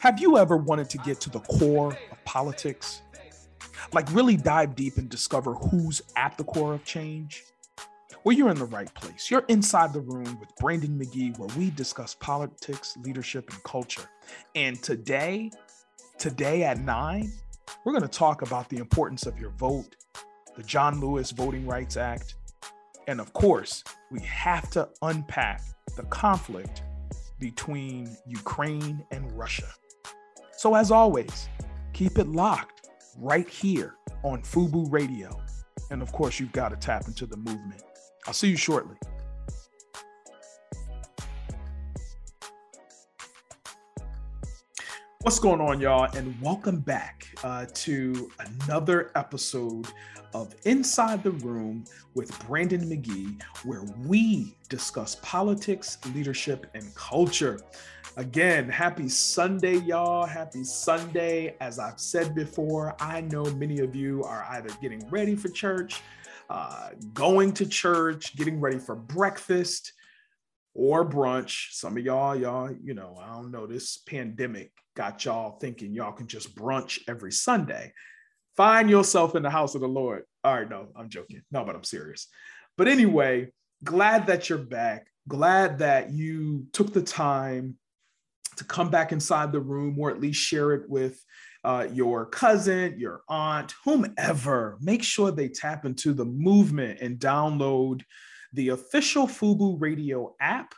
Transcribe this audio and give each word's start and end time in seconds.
Have 0.00 0.20
you 0.20 0.38
ever 0.38 0.56
wanted 0.56 0.88
to 0.90 0.98
get 0.98 1.20
to 1.22 1.30
the 1.30 1.40
core 1.40 1.92
of 1.92 2.24
politics? 2.24 3.02
Like, 3.92 4.12
really 4.12 4.36
dive 4.36 4.76
deep 4.76 4.96
and 4.96 5.08
discover 5.08 5.54
who's 5.54 6.02
at 6.14 6.38
the 6.38 6.44
core 6.44 6.74
of 6.74 6.84
change? 6.84 7.42
Well, 8.22 8.36
you're 8.36 8.50
in 8.50 8.58
the 8.58 8.66
right 8.66 8.92
place. 8.94 9.28
You're 9.28 9.44
inside 9.48 9.92
the 9.92 10.00
room 10.00 10.38
with 10.38 10.54
Brandon 10.60 10.96
McGee, 10.98 11.36
where 11.36 11.48
we 11.58 11.70
discuss 11.70 12.14
politics, 12.14 12.96
leadership, 13.02 13.50
and 13.50 13.62
culture. 13.64 14.08
And 14.54 14.80
today, 14.82 15.50
today 16.16 16.62
at 16.62 16.78
nine, 16.78 17.32
we're 17.84 17.92
going 17.92 18.02
to 18.02 18.08
talk 18.08 18.42
about 18.42 18.68
the 18.68 18.76
importance 18.76 19.26
of 19.26 19.38
your 19.38 19.50
vote, 19.50 19.96
the 20.56 20.62
John 20.62 21.00
Lewis 21.00 21.32
Voting 21.32 21.66
Rights 21.66 21.96
Act, 21.96 22.34
and 23.08 23.20
of 23.20 23.32
course, 23.32 23.82
we 24.10 24.20
have 24.20 24.70
to 24.70 24.88
unpack 25.02 25.62
the 25.96 26.02
conflict 26.04 26.82
between 27.40 28.16
Ukraine 28.26 29.04
and 29.10 29.32
Russia. 29.32 29.66
So, 30.58 30.74
as 30.74 30.90
always, 30.90 31.48
keep 31.92 32.18
it 32.18 32.26
locked 32.26 32.88
right 33.16 33.48
here 33.48 33.94
on 34.24 34.42
FUBU 34.42 34.90
Radio. 34.90 35.40
And 35.92 36.02
of 36.02 36.10
course, 36.10 36.40
you've 36.40 36.50
got 36.50 36.70
to 36.70 36.76
tap 36.76 37.06
into 37.06 37.26
the 37.26 37.36
movement. 37.36 37.80
I'll 38.26 38.34
see 38.34 38.50
you 38.50 38.56
shortly. 38.56 38.96
What's 45.20 45.38
going 45.38 45.60
on, 45.60 45.78
y'all? 45.78 46.10
And 46.16 46.34
welcome 46.42 46.80
back 46.80 47.28
uh, 47.44 47.66
to 47.74 48.28
another 48.40 49.12
episode 49.14 49.86
of 50.34 50.54
Inside 50.64 51.22
the 51.22 51.30
Room 51.30 51.84
with 52.14 52.36
Brandon 52.48 52.80
McGee, 52.80 53.40
where 53.64 53.84
we 54.04 54.56
discuss 54.68 55.18
politics, 55.22 55.98
leadership, 56.14 56.66
and 56.74 56.92
culture. 56.96 57.60
Again, 58.18 58.68
happy 58.68 59.08
Sunday, 59.08 59.76
y'all. 59.76 60.26
Happy 60.26 60.64
Sunday. 60.64 61.54
As 61.60 61.78
I've 61.78 62.00
said 62.00 62.34
before, 62.34 62.96
I 62.98 63.20
know 63.20 63.44
many 63.44 63.78
of 63.78 63.94
you 63.94 64.24
are 64.24 64.44
either 64.50 64.70
getting 64.82 65.08
ready 65.08 65.36
for 65.36 65.50
church, 65.50 66.00
uh, 66.50 66.88
going 67.14 67.52
to 67.52 67.64
church, 67.64 68.34
getting 68.34 68.58
ready 68.58 68.80
for 68.80 68.96
breakfast 68.96 69.92
or 70.74 71.08
brunch. 71.08 71.68
Some 71.74 71.96
of 71.96 72.04
y'all, 72.04 72.34
y'all, 72.34 72.72
you 72.82 72.92
know, 72.92 73.16
I 73.22 73.34
don't 73.34 73.52
know, 73.52 73.68
this 73.68 73.98
pandemic 73.98 74.72
got 74.96 75.24
y'all 75.24 75.56
thinking 75.60 75.94
y'all 75.94 76.10
can 76.10 76.26
just 76.26 76.56
brunch 76.56 76.98
every 77.06 77.30
Sunday. 77.30 77.92
Find 78.56 78.90
yourself 78.90 79.36
in 79.36 79.44
the 79.44 79.50
house 79.50 79.76
of 79.76 79.80
the 79.80 79.86
Lord. 79.86 80.24
All 80.42 80.56
right, 80.56 80.68
no, 80.68 80.88
I'm 80.96 81.08
joking. 81.08 81.42
No, 81.52 81.64
but 81.64 81.76
I'm 81.76 81.84
serious. 81.84 82.26
But 82.76 82.88
anyway, 82.88 83.52
glad 83.84 84.26
that 84.26 84.48
you're 84.48 84.58
back. 84.58 85.06
Glad 85.28 85.78
that 85.78 86.10
you 86.10 86.66
took 86.72 86.92
the 86.92 87.02
time 87.02 87.76
to 88.56 88.64
come 88.64 88.90
back 88.90 89.12
inside 89.12 89.52
the 89.52 89.60
room 89.60 89.96
or 89.98 90.10
at 90.10 90.20
least 90.20 90.40
share 90.40 90.72
it 90.72 90.88
with 90.88 91.22
uh, 91.64 91.86
your 91.92 92.26
cousin, 92.26 92.98
your 92.98 93.22
aunt, 93.28 93.74
whomever. 93.84 94.78
Make 94.80 95.02
sure 95.02 95.30
they 95.30 95.48
tap 95.48 95.84
into 95.84 96.12
the 96.12 96.24
movement 96.24 97.00
and 97.00 97.18
download 97.18 98.02
the 98.52 98.70
official 98.70 99.26
FUBU 99.26 99.80
Radio 99.80 100.34
app 100.40 100.74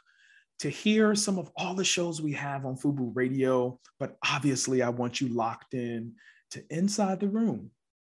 to 0.61 0.69
hear 0.69 1.15
some 1.15 1.39
of 1.39 1.51
all 1.57 1.75
the 1.75 1.85
shows 1.85 2.21
we 2.21 2.33
have 2.33 2.67
on 2.67 2.77
FUBU 2.77 3.13
Radio. 3.15 3.79
But 3.99 4.17
obviously, 4.29 4.83
I 4.83 4.91
want 4.91 5.21
you 5.21 5.29
locked 5.29 5.75
in 5.75 6.15
to 6.51 6.65
Inside 6.71 7.21
the 7.21 7.29
Room 7.29 7.71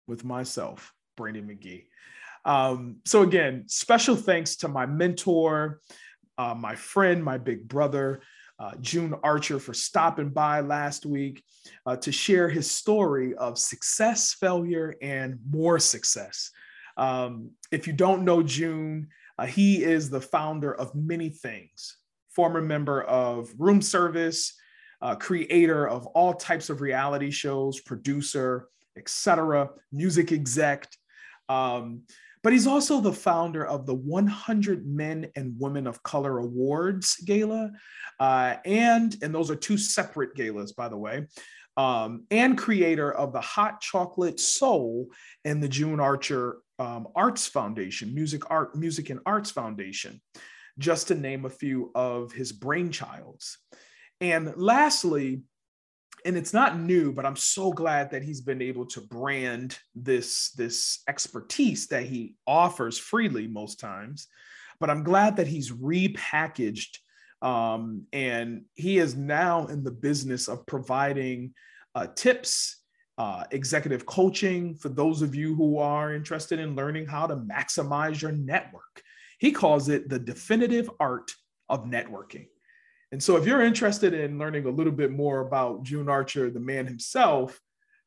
with 0.06 0.24
myself, 0.24 0.92
Brandon 1.16 1.46
McGee. 1.46 1.86
Um, 2.44 2.98
so, 3.04 3.22
again, 3.22 3.64
special 3.66 4.14
thanks 4.14 4.56
to 4.56 4.68
my 4.68 4.86
mentor, 4.86 5.80
uh, 6.38 6.54
my 6.54 6.76
friend, 6.76 7.24
my 7.24 7.38
big 7.38 7.66
brother, 7.66 8.22
uh, 8.58 8.72
June 8.80 9.14
Archer 9.22 9.58
for 9.58 9.74
stopping 9.74 10.30
by 10.30 10.60
last 10.60 11.04
week 11.04 11.42
uh, 11.84 11.96
to 11.96 12.12
share 12.12 12.48
his 12.48 12.70
story 12.70 13.34
of 13.34 13.58
success, 13.58 14.32
failure, 14.32 14.94
and 15.02 15.38
more 15.48 15.78
success. 15.78 16.50
Um, 16.96 17.50
if 17.70 17.86
you 17.86 17.92
don't 17.92 18.24
know 18.24 18.42
June, 18.42 19.08
uh, 19.38 19.46
he 19.46 19.84
is 19.84 20.08
the 20.08 20.20
founder 20.20 20.74
of 20.74 20.94
many 20.94 21.28
things, 21.28 21.98
former 22.30 22.62
member 22.62 23.02
of 23.02 23.52
Room 23.58 23.82
Service, 23.82 24.54
uh, 25.02 25.14
creator 25.14 25.86
of 25.86 26.06
all 26.08 26.32
types 26.32 26.70
of 26.70 26.80
reality 26.80 27.30
shows, 27.30 27.80
producer, 27.80 28.68
etc., 28.96 29.68
music 29.92 30.32
exec. 30.32 30.88
Um, 31.50 32.02
but 32.46 32.52
he's 32.52 32.68
also 32.68 33.00
the 33.00 33.12
founder 33.12 33.66
of 33.66 33.86
the 33.86 33.94
100 33.96 34.86
Men 34.86 35.26
and 35.34 35.58
Women 35.58 35.88
of 35.88 36.00
Color 36.04 36.38
Awards 36.38 37.16
Gala, 37.24 37.72
uh, 38.20 38.54
and 38.64 39.16
and 39.20 39.34
those 39.34 39.50
are 39.50 39.56
two 39.56 39.76
separate 39.76 40.36
galas, 40.36 40.70
by 40.70 40.88
the 40.88 40.96
way. 40.96 41.26
Um, 41.76 42.24
and 42.30 42.56
creator 42.56 43.12
of 43.12 43.32
the 43.32 43.40
Hot 43.40 43.80
Chocolate 43.80 44.38
Soul 44.38 45.08
and 45.44 45.60
the 45.60 45.68
June 45.68 45.98
Archer 45.98 46.58
um, 46.78 47.08
Arts 47.16 47.48
Foundation, 47.48 48.14
Music 48.14 48.48
Art, 48.48 48.76
Music 48.76 49.10
and 49.10 49.18
Arts 49.26 49.50
Foundation, 49.50 50.20
just 50.78 51.08
to 51.08 51.16
name 51.16 51.46
a 51.46 51.50
few 51.50 51.90
of 51.96 52.30
his 52.30 52.52
brainchilds. 52.52 53.56
And 54.20 54.52
lastly, 54.54 55.40
and 56.26 56.36
it's 56.36 56.52
not 56.52 56.78
new, 56.78 57.12
but 57.12 57.24
I'm 57.24 57.36
so 57.36 57.72
glad 57.72 58.10
that 58.10 58.24
he's 58.24 58.40
been 58.40 58.60
able 58.60 58.84
to 58.86 59.00
brand 59.00 59.78
this, 59.94 60.50
this 60.50 61.02
expertise 61.08 61.86
that 61.86 62.02
he 62.02 62.34
offers 62.46 62.98
freely 62.98 63.46
most 63.46 63.78
times. 63.78 64.26
But 64.80 64.90
I'm 64.90 65.04
glad 65.04 65.36
that 65.36 65.46
he's 65.46 65.70
repackaged 65.70 66.98
um, 67.42 68.06
and 68.12 68.64
he 68.74 68.98
is 68.98 69.14
now 69.14 69.66
in 69.66 69.84
the 69.84 69.90
business 69.90 70.48
of 70.48 70.66
providing 70.66 71.54
uh, 71.94 72.08
tips, 72.16 72.82
uh, 73.18 73.44
executive 73.52 74.04
coaching 74.04 74.74
for 74.74 74.88
those 74.88 75.22
of 75.22 75.34
you 75.34 75.54
who 75.54 75.78
are 75.78 76.12
interested 76.12 76.58
in 76.58 76.74
learning 76.74 77.06
how 77.06 77.26
to 77.26 77.36
maximize 77.36 78.20
your 78.20 78.32
network. 78.32 79.02
He 79.38 79.52
calls 79.52 79.88
it 79.88 80.08
the 80.08 80.18
definitive 80.18 80.90
art 80.98 81.30
of 81.68 81.84
networking. 81.84 82.46
And 83.12 83.22
so, 83.22 83.36
if 83.36 83.46
you're 83.46 83.62
interested 83.62 84.14
in 84.14 84.38
learning 84.38 84.66
a 84.66 84.70
little 84.70 84.92
bit 84.92 85.10
more 85.10 85.40
about 85.40 85.82
June 85.84 86.08
Archer, 86.08 86.50
the 86.50 86.60
man 86.60 86.86
himself, 86.86 87.60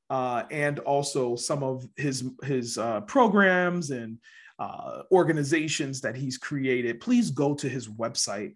uh, 0.09 0.43
and 0.51 0.79
also 0.79 1.35
some 1.35 1.63
of 1.63 1.87
his 1.95 2.29
his 2.43 2.77
uh, 2.77 3.01
programs 3.01 3.91
and 3.91 4.17
uh, 4.59 5.03
organizations 5.11 6.01
that 6.01 6.15
he's 6.15 6.37
created, 6.37 6.99
please 6.99 7.31
go 7.31 7.55
to 7.55 7.69
his 7.69 7.87
website. 7.87 8.53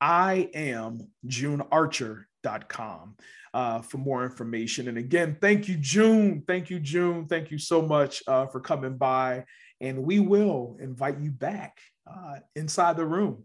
I 0.00 0.48
am 0.54 1.08
junearcher.com 1.26 3.16
uh, 3.54 3.82
for 3.82 3.98
more 3.98 4.24
information. 4.24 4.88
And 4.88 4.98
again, 4.98 5.36
thank 5.40 5.68
you, 5.68 5.76
June. 5.76 6.42
Thank 6.46 6.70
you, 6.70 6.80
June. 6.80 7.26
Thank 7.26 7.50
you 7.50 7.58
so 7.58 7.82
much 7.82 8.22
uh, 8.26 8.46
for 8.46 8.60
coming 8.60 8.96
by. 8.96 9.44
And 9.80 10.04
we 10.04 10.20
will 10.20 10.76
invite 10.80 11.20
you 11.20 11.30
back 11.30 11.78
uh, 12.06 12.36
inside 12.56 12.96
the 12.96 13.04
room. 13.04 13.44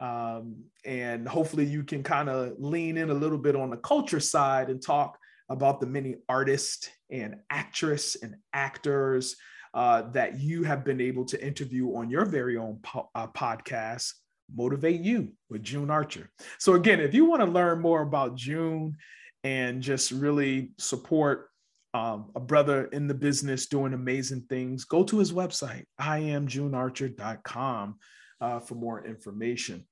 Um, 0.00 0.64
and 0.84 1.26
hopefully 1.26 1.64
you 1.64 1.82
can 1.82 2.02
kind 2.02 2.28
of 2.28 2.52
lean 2.58 2.96
in 2.96 3.10
a 3.10 3.14
little 3.14 3.38
bit 3.38 3.56
on 3.56 3.70
the 3.70 3.76
culture 3.76 4.20
side 4.20 4.70
and 4.70 4.80
talk 4.80 5.18
about 5.48 5.80
the 5.80 5.86
many 5.86 6.16
artists 6.28 6.88
and 7.10 7.36
actress 7.50 8.16
and 8.22 8.36
actors 8.52 9.36
uh, 9.74 10.02
that 10.12 10.40
you 10.40 10.62
have 10.62 10.84
been 10.84 11.00
able 11.00 11.24
to 11.24 11.44
interview 11.44 11.94
on 11.96 12.10
your 12.10 12.24
very 12.24 12.56
own 12.56 12.78
po- 12.82 13.10
uh, 13.14 13.26
podcast 13.28 14.12
motivate 14.54 15.00
you 15.02 15.30
with 15.50 15.62
june 15.62 15.90
archer. 15.90 16.30
So 16.58 16.74
again 16.74 17.00
if 17.00 17.12
you 17.12 17.26
want 17.26 17.42
to 17.42 17.50
learn 17.50 17.80
more 17.80 18.02
about 18.02 18.36
june 18.36 18.96
and 19.44 19.82
just 19.82 20.10
really 20.10 20.72
support 20.78 21.48
um, 21.94 22.30
a 22.34 22.40
brother 22.40 22.86
in 22.86 23.08
the 23.08 23.14
business 23.14 23.66
doing 23.66 23.92
amazing 23.94 24.44
things 24.48 24.84
go 24.84 25.04
to 25.04 25.18
his 25.18 25.32
website 25.32 25.84
iamjunearcher.com 26.00 27.96
uh, 28.40 28.60
for 28.60 28.74
more 28.74 29.04
information. 29.04 29.86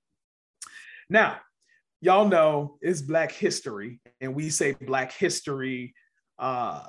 Now, 1.08 1.38
y'all 2.00 2.28
know 2.28 2.78
it's 2.80 3.02
Black 3.02 3.32
History, 3.32 4.00
and 4.20 4.34
we 4.34 4.50
say 4.50 4.72
Black 4.72 5.12
History 5.12 5.94
uh, 6.38 6.84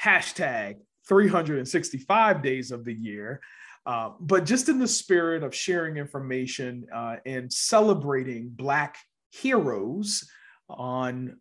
hashtag 0.00 0.76
365 1.08 2.42
days 2.42 2.70
of 2.70 2.84
the 2.84 2.94
year. 2.94 3.40
Uh, 3.84 4.10
but 4.20 4.44
just 4.44 4.68
in 4.68 4.78
the 4.78 4.86
spirit 4.86 5.42
of 5.42 5.54
sharing 5.54 5.96
information 5.96 6.86
uh, 6.94 7.16
and 7.26 7.52
celebrating 7.52 8.48
Black 8.48 8.96
heroes 9.32 10.28
on 10.68 11.36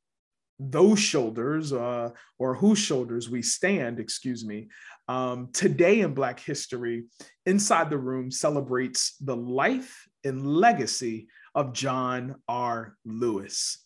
those 0.69 0.99
shoulders 0.99 1.73
uh, 1.73 2.09
or 2.37 2.53
whose 2.55 2.79
shoulders 2.79 3.29
we 3.29 3.41
stand, 3.41 3.99
excuse 3.99 4.45
me. 4.45 4.69
Um, 5.07 5.49
today 5.51 6.01
in 6.01 6.13
Black 6.13 6.39
History, 6.39 7.05
Inside 7.45 7.89
the 7.89 7.97
Room 7.97 8.29
celebrates 8.29 9.15
the 9.19 9.35
life 9.35 10.07
and 10.23 10.45
legacy 10.45 11.27
of 11.55 11.73
John 11.73 12.35
R. 12.47 12.95
Lewis. 13.03 13.83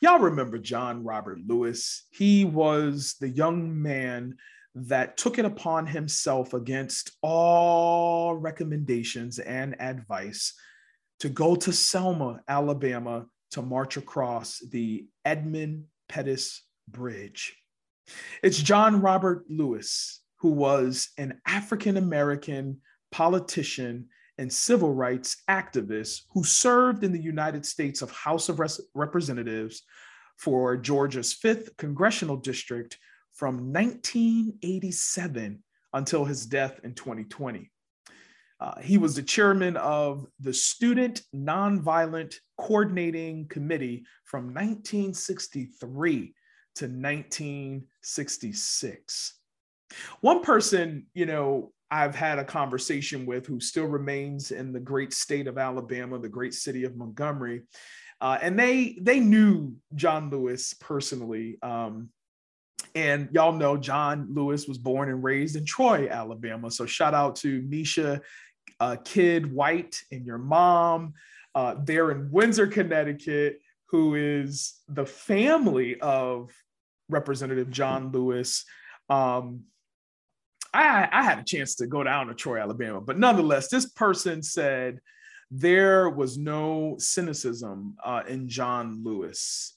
Y'all 0.00 0.18
remember 0.18 0.58
John 0.58 1.04
Robert 1.04 1.38
Lewis. 1.46 2.06
He 2.10 2.46
was 2.46 3.16
the 3.20 3.28
young 3.28 3.80
man 3.82 4.36
that 4.74 5.16
took 5.18 5.38
it 5.38 5.44
upon 5.44 5.86
himself 5.86 6.54
against 6.54 7.12
all 7.22 8.34
recommendations 8.36 9.38
and 9.38 9.80
advice 9.80 10.54
to 11.18 11.28
go 11.28 11.54
to 11.54 11.72
Selma, 11.72 12.40
Alabama 12.48 13.26
to 13.50 13.62
march 13.62 13.96
across 13.96 14.58
the 14.70 15.06
Edmund 15.24 15.84
Pettus 16.08 16.62
Bridge. 16.88 17.56
It's 18.42 18.58
John 18.58 19.00
Robert 19.00 19.44
Lewis, 19.48 20.22
who 20.38 20.50
was 20.50 21.10
an 21.18 21.40
African 21.46 21.96
American 21.96 22.80
politician 23.12 24.08
and 24.38 24.52
civil 24.52 24.94
rights 24.94 25.42
activist 25.48 26.22
who 26.32 26.42
served 26.42 27.04
in 27.04 27.12
the 27.12 27.22
United 27.22 27.66
States 27.66 28.02
of 28.02 28.10
House 28.10 28.48
of 28.48 28.60
Representatives 28.94 29.82
for 30.38 30.76
Georgia's 30.78 31.34
5th 31.34 31.76
Congressional 31.76 32.36
District 32.36 32.96
from 33.34 33.72
1987 33.72 35.62
until 35.92 36.24
his 36.24 36.46
death 36.46 36.80
in 36.82 36.94
2020. 36.94 37.70
Uh, 38.60 38.78
he 38.80 38.98
was 38.98 39.16
the 39.16 39.22
chairman 39.22 39.76
of 39.78 40.26
the 40.38 40.52
Student 40.52 41.22
Nonviolent 41.34 42.34
Coordinating 42.58 43.48
Committee 43.48 44.04
from 44.24 44.54
1963 44.54 46.34
to 46.76 46.84
1966. 46.84 49.34
One 50.20 50.42
person, 50.42 51.06
you 51.14 51.26
know, 51.26 51.72
I've 51.90 52.14
had 52.14 52.38
a 52.38 52.44
conversation 52.44 53.26
with 53.26 53.46
who 53.46 53.58
still 53.60 53.86
remains 53.86 54.52
in 54.52 54.72
the 54.72 54.78
great 54.78 55.12
state 55.12 55.48
of 55.48 55.58
Alabama, 55.58 56.16
the 56.18 56.28
great 56.28 56.54
city 56.54 56.84
of 56.84 56.96
Montgomery, 56.96 57.62
uh, 58.20 58.38
and 58.40 58.56
they 58.58 58.98
they 59.00 59.18
knew 59.18 59.74
John 59.94 60.30
Lewis 60.30 60.74
personally. 60.74 61.58
Um, 61.62 62.10
and 62.94 63.28
y'all 63.32 63.52
know 63.52 63.76
John 63.76 64.28
Lewis 64.30 64.66
was 64.66 64.78
born 64.78 65.08
and 65.08 65.22
raised 65.22 65.56
in 65.56 65.64
Troy, 65.64 66.08
Alabama. 66.08 66.70
So 66.70 66.86
shout 66.86 67.14
out 67.14 67.36
to 67.36 67.62
Misha 67.62 68.20
uh, 68.80 68.96
Kid 69.04 69.52
White 69.52 70.02
and 70.10 70.26
your 70.26 70.38
mom 70.38 71.14
uh, 71.54 71.76
there 71.84 72.10
in 72.10 72.30
Windsor, 72.30 72.66
Connecticut, 72.66 73.60
who 73.86 74.14
is 74.14 74.80
the 74.88 75.06
family 75.06 76.00
of 76.00 76.50
Representative 77.08 77.70
John 77.70 78.10
Lewis. 78.12 78.64
Um, 79.08 79.64
I, 80.72 81.08
I 81.10 81.22
had 81.22 81.40
a 81.40 81.44
chance 81.44 81.74
to 81.76 81.86
go 81.86 82.04
down 82.04 82.28
to 82.28 82.34
Troy, 82.34 82.60
Alabama, 82.60 83.00
but 83.00 83.18
nonetheless, 83.18 83.68
this 83.68 83.90
person 83.90 84.42
said 84.42 85.00
there 85.50 86.08
was 86.08 86.38
no 86.38 86.94
cynicism 86.98 87.96
uh, 88.04 88.22
in 88.28 88.48
John 88.48 89.02
Lewis. 89.02 89.74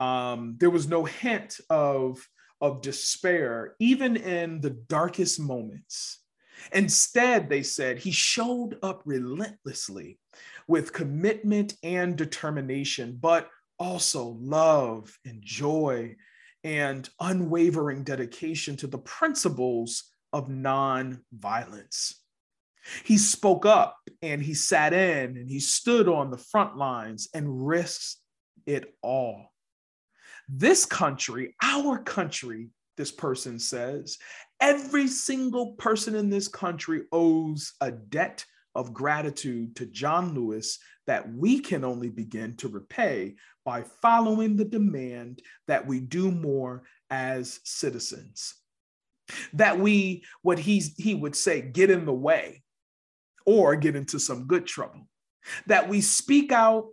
Um, 0.00 0.56
there 0.58 0.70
was 0.70 0.88
no 0.88 1.04
hint 1.04 1.60
of, 1.68 2.26
of 2.62 2.80
despair, 2.80 3.74
even 3.78 4.16
in 4.16 4.62
the 4.62 4.70
darkest 4.70 5.38
moments. 5.38 6.19
Instead, 6.72 7.48
they 7.48 7.62
said 7.62 7.98
he 7.98 8.12
showed 8.12 8.78
up 8.82 9.02
relentlessly 9.04 10.18
with 10.68 10.92
commitment 10.92 11.74
and 11.82 12.16
determination, 12.16 13.18
but 13.20 13.48
also 13.78 14.36
love 14.40 15.18
and 15.24 15.42
joy 15.42 16.14
and 16.62 17.08
unwavering 17.20 18.04
dedication 18.04 18.76
to 18.76 18.86
the 18.86 18.98
principles 18.98 20.04
of 20.32 20.48
nonviolence. 20.48 22.14
He 23.04 23.18
spoke 23.18 23.66
up 23.66 23.98
and 24.22 24.42
he 24.42 24.54
sat 24.54 24.92
in 24.92 25.36
and 25.36 25.50
he 25.50 25.60
stood 25.60 26.08
on 26.08 26.30
the 26.30 26.38
front 26.38 26.76
lines 26.76 27.28
and 27.34 27.66
risked 27.66 28.16
it 28.66 28.94
all. 29.02 29.52
This 30.48 30.84
country, 30.84 31.54
our 31.62 31.98
country, 31.98 32.70
this 33.00 33.10
person 33.10 33.58
says, 33.58 34.18
every 34.60 35.08
single 35.08 35.72
person 35.72 36.14
in 36.14 36.28
this 36.28 36.48
country 36.48 37.04
owes 37.12 37.72
a 37.80 37.90
debt 37.90 38.44
of 38.74 38.92
gratitude 38.92 39.74
to 39.76 39.86
John 39.86 40.34
Lewis 40.34 40.78
that 41.06 41.32
we 41.32 41.60
can 41.60 41.82
only 41.82 42.10
begin 42.10 42.56
to 42.58 42.68
repay 42.68 43.36
by 43.64 43.84
following 44.02 44.54
the 44.54 44.66
demand 44.66 45.40
that 45.66 45.86
we 45.86 45.98
do 45.98 46.30
more 46.30 46.82
as 47.08 47.60
citizens. 47.64 48.54
That 49.54 49.78
we, 49.78 50.24
what 50.42 50.58
he's, 50.58 50.94
he 50.98 51.14
would 51.14 51.34
say, 51.34 51.62
get 51.62 51.88
in 51.88 52.04
the 52.04 52.12
way 52.12 52.62
or 53.46 53.76
get 53.76 53.96
into 53.96 54.20
some 54.20 54.46
good 54.46 54.66
trouble. 54.66 55.08
That 55.68 55.88
we 55.88 56.02
speak 56.02 56.52
out 56.52 56.88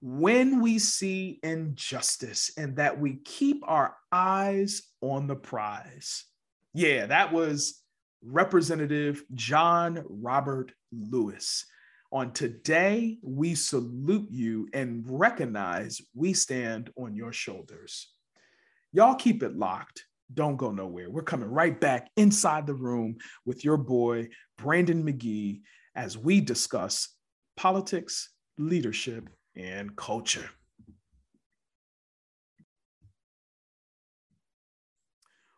when 0.00 0.60
we 0.60 0.78
see 0.78 1.38
injustice 1.42 2.52
and 2.56 2.76
that 2.76 2.98
we 2.98 3.16
keep 3.16 3.62
our 3.66 3.94
eyes 4.10 4.82
on 5.00 5.26
the 5.26 5.36
prize. 5.36 6.24
Yeah, 6.72 7.06
that 7.06 7.32
was 7.32 7.82
Representative 8.22 9.22
John 9.34 10.04
Robert 10.08 10.72
Lewis. 10.92 11.66
On 12.12 12.32
today, 12.32 13.18
we 13.22 13.54
salute 13.54 14.28
you 14.30 14.68
and 14.72 15.04
recognize 15.06 16.00
we 16.14 16.32
stand 16.32 16.90
on 16.96 17.14
your 17.14 17.32
shoulders. 17.32 18.12
Y'all 18.92 19.14
keep 19.14 19.42
it 19.42 19.56
locked. 19.56 20.04
Don't 20.32 20.56
go 20.56 20.70
nowhere. 20.70 21.10
We're 21.10 21.22
coming 21.22 21.50
right 21.50 21.78
back 21.78 22.10
inside 22.16 22.66
the 22.66 22.74
room 22.74 23.16
with 23.44 23.64
your 23.64 23.76
boy, 23.76 24.28
Brandon 24.58 25.04
McGee, 25.04 25.60
as 25.94 26.16
we 26.16 26.40
discuss 26.40 27.08
politics, 27.56 28.30
leadership, 28.58 29.28
and 29.56 29.94
culture. 29.96 30.48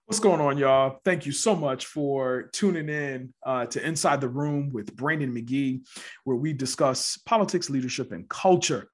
What's 0.06 0.20
going 0.20 0.42
on, 0.42 0.58
y'all? 0.58 1.00
Thank 1.06 1.24
you 1.24 1.32
so 1.32 1.56
much 1.56 1.86
for 1.86 2.50
tuning 2.52 2.90
in 2.90 3.32
uh, 3.46 3.64
to 3.66 3.86
Inside 3.86 4.20
the 4.20 4.28
Room 4.28 4.70
with 4.70 4.94
Brandon 4.94 5.32
McGee, 5.32 5.86
where 6.24 6.36
we 6.36 6.52
discuss 6.52 7.16
politics, 7.16 7.70
leadership, 7.70 8.12
and 8.12 8.28
culture. 8.28 8.90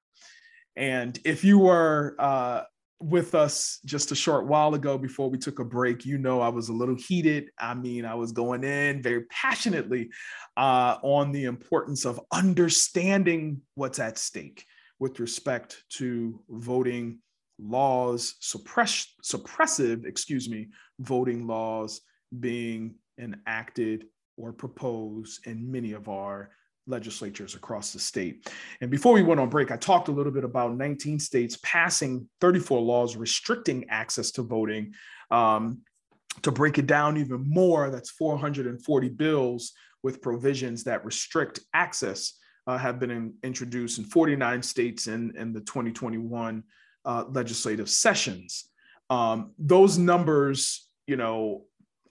And 0.77 1.19
if 1.25 1.43
you 1.43 1.59
were 1.59 2.15
uh, 2.19 2.61
with 3.01 3.35
us 3.35 3.79
just 3.83 4.13
a 4.13 4.15
short 4.15 4.47
while 4.47 4.75
ago 4.75 4.97
before 4.97 5.29
we 5.29 5.37
took 5.37 5.59
a 5.59 5.65
break, 5.65 6.05
you 6.05 6.17
know 6.19 6.39
I 6.39 6.49
was 6.49 6.69
a 6.69 6.73
little 6.73 6.95
heated. 6.95 7.49
I 7.59 7.73
mean, 7.73 8.05
I 8.05 8.15
was 8.15 8.31
going 8.31 8.63
in 8.63 9.01
very 9.01 9.25
passionately 9.25 10.11
uh, 10.55 10.99
on 11.01 11.33
the 11.33 11.45
importance 11.45 12.05
of 12.05 12.21
understanding 12.31 13.61
what's 13.75 13.99
at 13.99 14.17
stake 14.17 14.63
with 14.99 15.19
respect 15.19 15.83
to 15.89 16.39
voting 16.49 17.19
laws, 17.57 18.35
suppress, 18.39 19.13
suppressive, 19.23 20.05
excuse 20.05 20.49
me, 20.49 20.69
voting 20.99 21.47
laws 21.47 22.01
being 22.39 22.95
enacted 23.17 24.05
or 24.37 24.53
proposed 24.53 25.45
in 25.45 25.69
many 25.69 25.91
of 25.91 26.07
our 26.07 26.51
legislatures 26.87 27.55
across 27.55 27.93
the 27.93 27.99
state. 27.99 28.51
And 28.81 28.89
before 28.89 29.13
we 29.13 29.21
went 29.21 29.39
on 29.39 29.49
break, 29.49 29.71
I 29.71 29.77
talked 29.77 30.07
a 30.07 30.11
little 30.11 30.31
bit 30.31 30.43
about 30.43 30.75
19 30.75 31.19
states 31.19 31.57
passing 31.63 32.27
34 32.41 32.81
laws 32.81 33.15
restricting 33.15 33.89
access 33.89 34.31
to 34.31 34.41
voting. 34.41 34.93
Um, 35.29 35.81
to 36.41 36.51
break 36.51 36.77
it 36.77 36.87
down 36.87 37.17
even 37.17 37.43
more, 37.47 37.89
that's 37.89 38.11
440 38.11 39.09
bills 39.09 39.73
with 40.03 40.21
provisions 40.21 40.85
that 40.85 41.05
restrict 41.05 41.59
access 41.73 42.38
uh, 42.69 42.77
have 42.77 42.99
been 42.99 43.09
in, 43.09 43.33
introduced 43.41 43.97
in 43.97 44.05
49 44.05 44.61
states 44.61 45.07
in, 45.07 45.35
in 45.35 45.53
the 45.53 45.61
2021 45.61 46.63
uh, 47.03 47.23
legislative 47.31 47.89
sessions. 47.89 48.69
Um, 49.09 49.53
those 49.57 49.97
numbers, 49.97 50.87
you 51.07 51.15
know, 51.15 51.63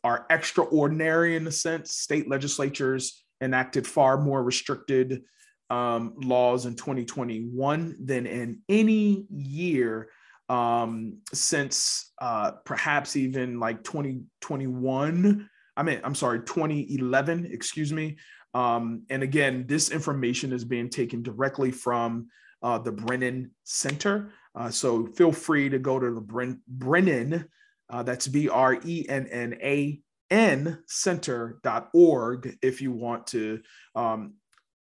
are 0.03 0.27
extraordinary 0.31 1.37
in 1.37 1.45
the 1.45 1.53
sense 1.53 1.95
state 1.95 2.29
legislatures 2.29 3.25
enacted 3.41 3.87
far 3.87 4.19
more 4.19 4.43
restricted 4.43 5.23
um, 5.71 6.15
laws 6.17 6.67
in 6.67 6.75
2021 6.75 7.97
than 8.05 8.27
in 8.27 8.61
any 8.69 9.27
year 9.31 10.09
um, 10.49 11.19
since 11.33 12.11
uh, 12.21 12.51
perhaps 12.65 13.15
even 13.15 13.61
like 13.61 13.85
2021. 13.85 15.49
I 15.77 15.83
mean, 15.85 16.01
I'm 16.03 16.17
sorry, 16.17 16.41
2011, 16.41 17.49
excuse 17.53 17.93
me. 17.93 18.17
Um, 18.55 19.03
and 19.11 19.23
again, 19.23 19.67
this 19.67 19.91
information 19.91 20.53
is 20.53 20.65
being 20.65 20.89
taken 20.89 21.23
directly 21.23 21.71
from 21.71 22.29
uh, 22.63 22.79
the 22.79 22.93
Brennan 22.93 23.51
Center. 23.65 24.33
Uh, 24.55 24.71
so 24.71 25.07
feel 25.07 25.33
free 25.33 25.69
to 25.69 25.79
go 25.79 25.99
to 25.99 26.15
the 26.15 26.21
Bren- 26.21 26.61
Brennan, 26.67 27.49
uh, 27.91 28.03
that's 28.03 28.27
B 28.27 28.49
R 28.49 28.79
E 28.85 29.07
N 29.09 29.27
N 29.29 29.59
A 29.63 30.01
N 30.31 30.83
center.org 30.87 32.59
if 32.63 32.83
you 32.83 32.93
want 32.93 33.27
to 33.29 33.61
um, 33.95 34.35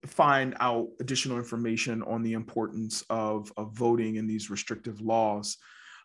find 0.05 0.55
out 0.59 0.89
additional 0.99 1.37
information 1.37 2.01
on 2.03 2.23
the 2.23 2.33
importance 2.33 3.03
of, 3.09 3.51
of 3.57 3.73
voting 3.73 4.15
in 4.15 4.27
these 4.27 4.49
restrictive 4.49 5.01
laws. 5.01 5.57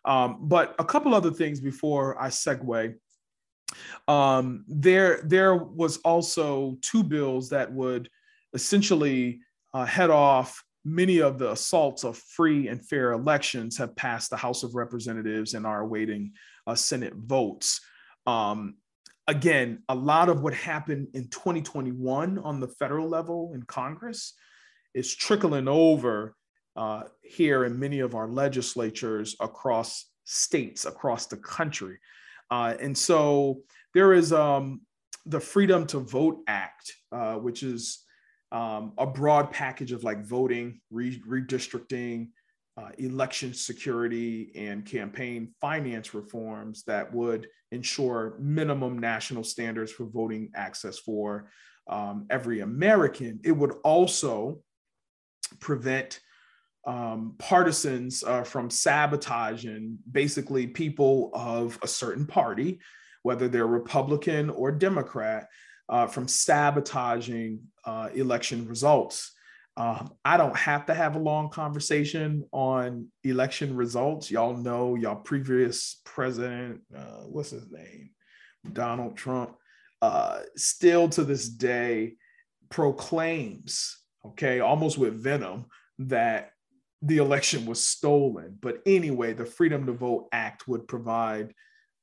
Um, 0.05 0.39
but 0.41 0.75
a 0.79 0.85
couple 0.85 1.13
other 1.13 1.31
things 1.31 1.59
before 1.59 2.21
I 2.21 2.29
segue. 2.29 2.95
Um, 4.07 4.65
there, 4.67 5.21
there 5.23 5.55
was 5.55 5.97
also 5.97 6.77
two 6.81 7.03
bills 7.03 7.49
that 7.49 7.71
would 7.71 8.09
essentially 8.53 9.41
uh, 9.73 9.85
head 9.85 10.09
off 10.09 10.63
many 10.85 11.21
of 11.21 11.37
the 11.37 11.51
assaults 11.51 12.03
of 12.03 12.17
free 12.17 12.67
and 12.67 12.85
fair 12.87 13.11
elections 13.11 13.77
have 13.77 13.95
passed 13.95 14.29
the 14.29 14.37
House 14.37 14.63
of 14.63 14.75
Representatives 14.75 15.53
and 15.53 15.65
are 15.65 15.81
awaiting 15.81 16.31
uh, 16.67 16.75
Senate 16.75 17.13
votes. 17.15 17.81
Um, 18.25 18.75
again, 19.27 19.83
a 19.89 19.95
lot 19.95 20.29
of 20.29 20.41
what 20.41 20.53
happened 20.53 21.09
in 21.13 21.27
2021 21.29 22.39
on 22.39 22.59
the 22.59 22.67
federal 22.67 23.07
level 23.07 23.51
in 23.53 23.63
Congress 23.63 24.33
is 24.93 25.15
trickling 25.15 25.67
over 25.67 26.35
uh, 26.75 27.03
here 27.21 27.65
in 27.65 27.79
many 27.79 27.99
of 27.99 28.15
our 28.15 28.27
legislatures 28.27 29.35
across 29.39 30.05
states 30.23 30.85
across 30.85 31.25
the 31.25 31.37
country. 31.37 31.97
Uh, 32.51 32.75
and 32.79 32.97
so 32.97 33.61
there 33.93 34.13
is 34.13 34.33
um, 34.33 34.81
the 35.25 35.39
Freedom 35.39 35.85
to 35.87 35.99
Vote 35.99 36.39
Act, 36.47 36.93
uh, 37.11 37.35
which 37.35 37.63
is 37.63 38.03
um, 38.51 38.93
a 38.97 39.05
broad 39.05 39.51
package 39.51 39.91
of 39.91 40.03
like 40.03 40.23
voting, 40.23 40.81
re- 40.89 41.21
redistricting, 41.27 42.29
uh, 42.77 42.89
election 42.97 43.53
security, 43.53 44.51
and 44.55 44.85
campaign 44.85 45.53
finance 45.59 46.13
reforms 46.13 46.83
that 46.87 47.13
would 47.13 47.47
ensure 47.71 48.35
minimum 48.39 48.97
national 48.97 49.43
standards 49.43 49.91
for 49.91 50.05
voting 50.05 50.49
access 50.55 50.97
for 50.97 51.51
um, 51.87 52.25
every 52.29 52.61
American. 52.61 53.39
It 53.43 53.51
would 53.51 53.73
also 53.83 54.59
prevent 55.59 56.19
um, 56.85 57.35
partisans 57.37 58.23
uh, 58.23 58.43
from 58.43 58.69
sabotaging 58.69 59.97
basically 60.11 60.67
people 60.67 61.31
of 61.33 61.77
a 61.83 61.87
certain 61.87 62.25
party, 62.25 62.79
whether 63.23 63.47
they're 63.47 63.67
Republican 63.67 64.49
or 64.49 64.71
Democrat, 64.71 65.47
uh, 65.89 66.07
from 66.07 66.27
sabotaging 66.27 67.59
uh, 67.85 68.09
election 68.13 68.67
results. 68.67 69.33
Um, 69.77 70.11
I 70.25 70.37
don't 70.37 70.55
have 70.57 70.85
to 70.87 70.93
have 70.93 71.15
a 71.15 71.19
long 71.19 71.49
conversation 71.49 72.43
on 72.51 73.07
election 73.23 73.75
results. 73.75 74.29
Y'all 74.29 74.55
know 74.55 74.95
y'all 74.95 75.15
previous 75.15 76.01
president, 76.03 76.81
uh, 76.95 77.23
what's 77.27 77.51
his 77.51 77.71
name? 77.71 78.11
Donald 78.73 79.15
Trump, 79.15 79.55
uh, 80.01 80.39
still 80.55 81.07
to 81.09 81.23
this 81.23 81.47
day 81.47 82.15
proclaims, 82.69 83.97
okay, 84.25 84.59
almost 84.59 84.97
with 84.97 85.23
venom, 85.23 85.65
that 85.99 86.51
the 87.01 87.17
election 87.17 87.65
was 87.65 87.83
stolen. 87.83 88.57
But 88.59 88.81
anyway, 88.85 89.33
the 89.33 89.45
Freedom 89.45 89.85
to 89.85 89.93
Vote 89.93 90.27
Act 90.31 90.67
would 90.67 90.87
provide 90.87 91.53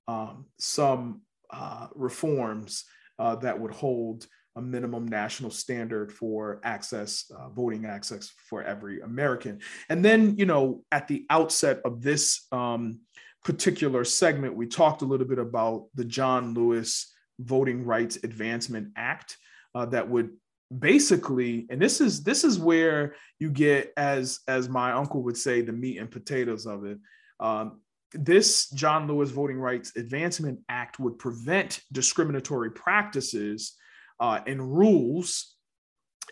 um, 0.09 0.47
some 0.59 1.23
uh, 1.51 1.89
reforms 1.95 2.85
uh, 3.19 3.37
that 3.37 3.59
would 3.59 3.73
hold 3.73 4.27
a 4.57 4.63
minimum 4.63 5.07
national 5.07 5.51
standard 5.51 6.11
for 6.11 6.61
access, 6.65 7.31
uh, 7.37 7.51
voting 7.51 7.85
access 7.85 8.33
for 8.49 8.63
every 8.63 9.01
American. 9.01 9.61
And 9.91 10.03
then, 10.03 10.37
you 10.39 10.47
know, 10.47 10.83
at 10.91 11.09
the 11.09 11.27
outset 11.29 11.81
of 11.85 12.03
this 12.03 12.47
um, 12.53 13.01
particular 13.45 14.03
segment, 14.05 14.57
we 14.57 14.67
talked 14.67 15.03
a 15.03 15.05
little 15.05 15.27
bit 15.27 15.39
about 15.39 15.89
the 15.95 16.05
John 16.05 16.55
Lewis 16.55 17.13
Voting 17.39 17.85
Rights 17.85 18.17
Advancement 18.25 18.93
Act 18.97 19.37
uh, 19.75 19.85
that 19.87 20.09
would 20.09 20.31
basically 20.77 21.67
and 21.71 21.81
this 21.81 22.01
is 22.01 22.23
this 22.23 22.43
is 22.43 22.59
where 22.59 23.15
you 23.39 23.51
get 23.51 23.93
as 23.97 24.41
as 24.49 24.69
my 24.69 24.93
uncle 24.93 25.23
would 25.23 25.37
say 25.37 25.61
the 25.61 25.73
meat 25.73 25.99
and 25.99 26.11
potatoes 26.11 26.67
of 26.67 26.85
it. 26.85 26.99
Um, 27.39 27.81
this 28.13 28.71
john 28.71 29.07
lewis 29.07 29.31
voting 29.31 29.59
rights 29.59 29.95
advancement 29.97 30.61
act 30.69 30.99
would 30.99 31.19
prevent 31.19 31.81
discriminatory 31.93 32.71
practices 32.71 33.75
uh, 34.21 34.41
and 34.47 34.77
rules 34.77 35.57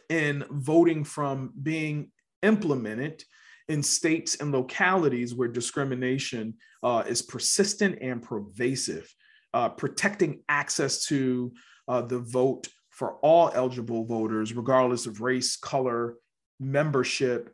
in 0.08 0.44
voting 0.50 1.04
from 1.04 1.52
being 1.62 2.10
implemented 2.42 3.22
in 3.68 3.82
states 3.82 4.36
and 4.36 4.52
localities 4.52 5.34
where 5.34 5.48
discrimination 5.48 6.54
uh, 6.82 7.02
is 7.06 7.22
persistent 7.22 7.98
and 8.00 8.22
pervasive 8.22 9.12
uh, 9.54 9.68
protecting 9.68 10.42
access 10.48 11.06
to 11.06 11.52
uh, 11.88 12.02
the 12.02 12.18
vote 12.18 12.68
for 12.94 13.14
all 13.22 13.50
eligible 13.54 14.04
voters, 14.04 14.54
regardless 14.54 15.06
of 15.06 15.20
race, 15.20 15.56
color, 15.56 16.14
membership, 16.60 17.52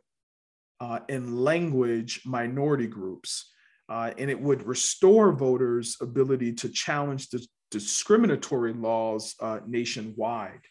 uh, 0.79 0.99
and 1.09 1.43
language 1.43 2.21
minority 2.25 2.87
groups. 2.87 3.51
Uh, 3.89 4.11
and 4.17 4.29
it 4.29 4.39
would 4.39 4.63
restore 4.63 5.31
voters' 5.33 5.97
ability 5.99 6.53
to 6.53 6.69
challenge 6.69 7.29
the 7.29 7.45
discriminatory 7.71 8.73
laws 8.73 9.35
uh, 9.41 9.59
nationwide. 9.67 10.61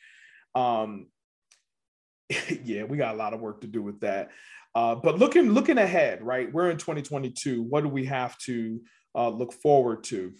Um, 0.54 1.08
yeah, 2.64 2.84
we 2.84 2.96
got 2.96 3.14
a 3.14 3.18
lot 3.18 3.34
of 3.34 3.40
work 3.40 3.60
to 3.62 3.66
do 3.66 3.82
with 3.82 4.00
that. 4.00 4.30
Uh, 4.74 4.94
but 4.94 5.18
looking 5.18 5.52
looking 5.52 5.78
ahead, 5.78 6.22
right? 6.22 6.52
We're 6.52 6.70
in 6.70 6.76
2022. 6.76 7.62
What 7.62 7.82
do 7.82 7.88
we 7.88 8.04
have 8.04 8.38
to 8.38 8.80
uh, 9.16 9.28
look 9.28 9.52
forward 9.52 10.04
to? 10.04 10.32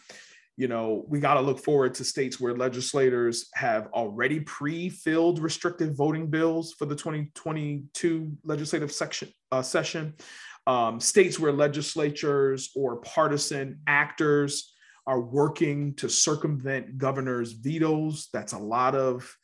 You 0.61 0.69
know, 0.69 1.07
we 1.09 1.21
got 1.21 1.35
to 1.35 1.40
look 1.40 1.59
forward 1.59 1.95
to 1.95 2.05
states 2.05 2.38
where 2.38 2.55
legislators 2.55 3.49
have 3.55 3.87
already 3.95 4.40
pre-filled 4.40 5.38
restrictive 5.38 5.97
voting 5.97 6.26
bills 6.26 6.75
for 6.75 6.85
the 6.85 6.95
2022 6.95 8.37
legislative 8.45 8.93
section 8.93 9.31
uh, 9.52 9.62
session. 9.62 10.12
Um, 10.67 11.00
states 11.00 11.38
where 11.38 11.50
legislatures 11.50 12.73
or 12.76 12.97
partisan 12.97 13.81
actors 13.87 14.75
are 15.07 15.23
working 15.23 15.95
to 15.95 16.11
circumvent 16.11 16.99
governors' 16.99 17.52
vetoes. 17.52 18.29
That's 18.31 18.52
a 18.52 18.59
lot 18.59 18.95
of. 18.95 19.35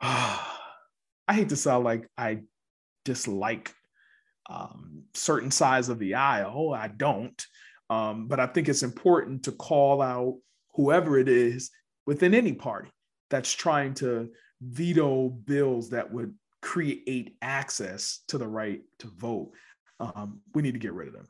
Uh, 0.00 0.36
I 1.28 1.34
hate 1.34 1.50
to 1.50 1.56
sound 1.56 1.84
like 1.84 2.08
I 2.18 2.40
dislike 3.04 3.72
um, 4.50 5.04
certain 5.14 5.52
sides 5.52 5.90
of 5.90 6.00
the 6.00 6.16
aisle. 6.16 6.74
I 6.76 6.88
don't. 6.88 7.40
Um, 7.92 8.26
but 8.26 8.40
I 8.40 8.46
think 8.46 8.70
it's 8.70 8.82
important 8.82 9.44
to 9.44 9.52
call 9.52 10.00
out 10.00 10.38
whoever 10.74 11.18
it 11.18 11.28
is 11.28 11.70
within 12.06 12.32
any 12.32 12.54
party 12.54 12.90
that's 13.28 13.52
trying 13.52 13.92
to 13.94 14.30
veto 14.62 15.28
bills 15.28 15.90
that 15.90 16.10
would 16.10 16.34
create 16.62 17.36
access 17.42 18.20
to 18.28 18.38
the 18.38 18.48
right 18.48 18.80
to 19.00 19.08
vote. 19.08 19.52
Um, 20.00 20.40
we 20.54 20.62
need 20.62 20.72
to 20.72 20.80
get 20.80 20.94
rid 20.94 21.08
of 21.08 21.14
them. 21.14 21.28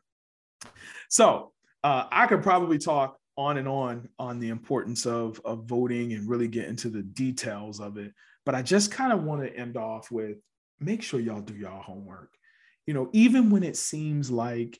So 1.08 1.52
uh, 1.82 2.04
I 2.12 2.26
could 2.26 2.44
probably 2.44 2.78
talk 2.78 3.16
on 3.36 3.56
and 3.56 3.66
on 3.66 4.08
on 4.18 4.38
the 4.38 4.50
importance 4.50 5.04
of, 5.04 5.40
of 5.44 5.64
voting 5.64 6.12
and 6.12 6.28
really 6.28 6.48
get 6.48 6.68
into 6.68 6.90
the 6.90 7.02
details 7.02 7.80
of 7.80 7.96
it. 7.96 8.12
But 8.46 8.54
I 8.54 8.62
just 8.62 8.92
kind 8.92 9.12
of 9.12 9.24
want 9.24 9.42
to 9.42 9.56
end 9.56 9.76
off 9.76 10.12
with 10.12 10.36
make 10.78 11.02
sure 11.02 11.18
y'all 11.18 11.40
do 11.40 11.56
y'all 11.56 11.82
homework. 11.82 12.30
You 12.86 12.94
know, 12.94 13.10
even 13.12 13.50
when 13.50 13.64
it 13.64 13.76
seems 13.76 14.30
like 14.30 14.78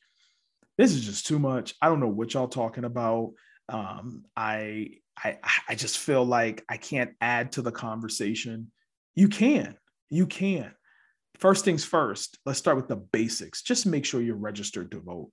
this 0.83 0.95
is 0.95 1.05
just 1.05 1.27
too 1.27 1.39
much. 1.39 1.75
I 1.81 1.87
don't 1.87 2.01
know 2.01 2.09
what 2.09 2.35
y'all 2.35 2.49
talking 2.49 2.85
about. 2.85 3.35
Um, 3.69 4.25
I 4.37 4.95
I 5.17 5.39
I 5.69 5.75
just 5.77 5.99
feel 5.99 6.25
like 6.25 6.65
I 6.69 6.77
can't 6.77 7.13
add 7.21 7.53
to 7.53 7.63
the 7.63 7.71
conversation. 7.71 8.73
You 9.15 9.29
can, 9.29 9.77
you 10.11 10.27
can. 10.27 10.75
First 11.39 11.65
things 11.65 11.85
first, 11.85 12.39
let's 12.47 12.59
start 12.59 12.77
with 12.77 12.89
the 12.89 12.97
basics. 12.97 13.63
Just 13.63 13.87
make 13.87 14.05
sure 14.05 14.21
you're 14.21 14.35
registered 14.35 14.91
to 14.91 15.01
vote. 15.01 15.31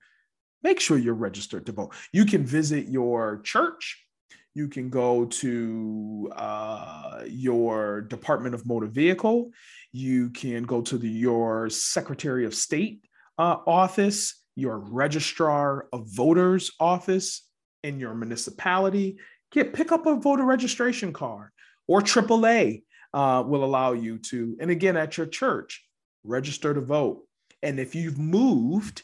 Make 0.61 0.79
sure 0.79 0.97
you're 0.97 1.13
registered 1.13 1.65
to 1.65 1.71
vote. 1.71 1.95
You 2.13 2.25
can 2.25 2.45
visit 2.45 2.87
your 2.87 3.41
church. 3.43 4.05
You 4.53 4.67
can 4.67 4.89
go 4.89 5.25
to 5.25 6.31
uh, 6.35 7.23
your 7.27 8.01
Department 8.01 8.53
of 8.53 8.67
Motor 8.67 8.87
Vehicle. 8.87 9.51
You 9.93 10.29
can 10.29 10.63
go 10.63 10.81
to 10.81 10.97
the, 10.97 11.09
your 11.09 11.69
Secretary 11.69 12.45
of 12.45 12.53
State 12.53 13.05
uh, 13.37 13.57
office 13.65 14.38
your 14.59 14.77
registrar 14.77 15.87
of 15.91 16.07
voters 16.07 16.71
office 16.79 17.47
in 17.83 17.99
your 17.99 18.13
municipality. 18.13 19.17
Get 19.51 19.73
pick 19.73 19.91
up 19.91 20.05
a 20.05 20.15
voter 20.15 20.43
registration 20.43 21.13
card 21.13 21.49
or 21.87 22.01
AAA 22.01 22.83
uh, 23.13 23.43
will 23.45 23.63
allow 23.63 23.93
you 23.93 24.19
to. 24.19 24.55
And 24.59 24.69
again, 24.69 24.95
at 24.97 25.17
your 25.17 25.25
church, 25.27 25.83
register 26.23 26.73
to 26.73 26.81
vote. 26.81 27.23
And 27.63 27.79
if 27.79 27.95
you've 27.95 28.19
moved 28.19 29.03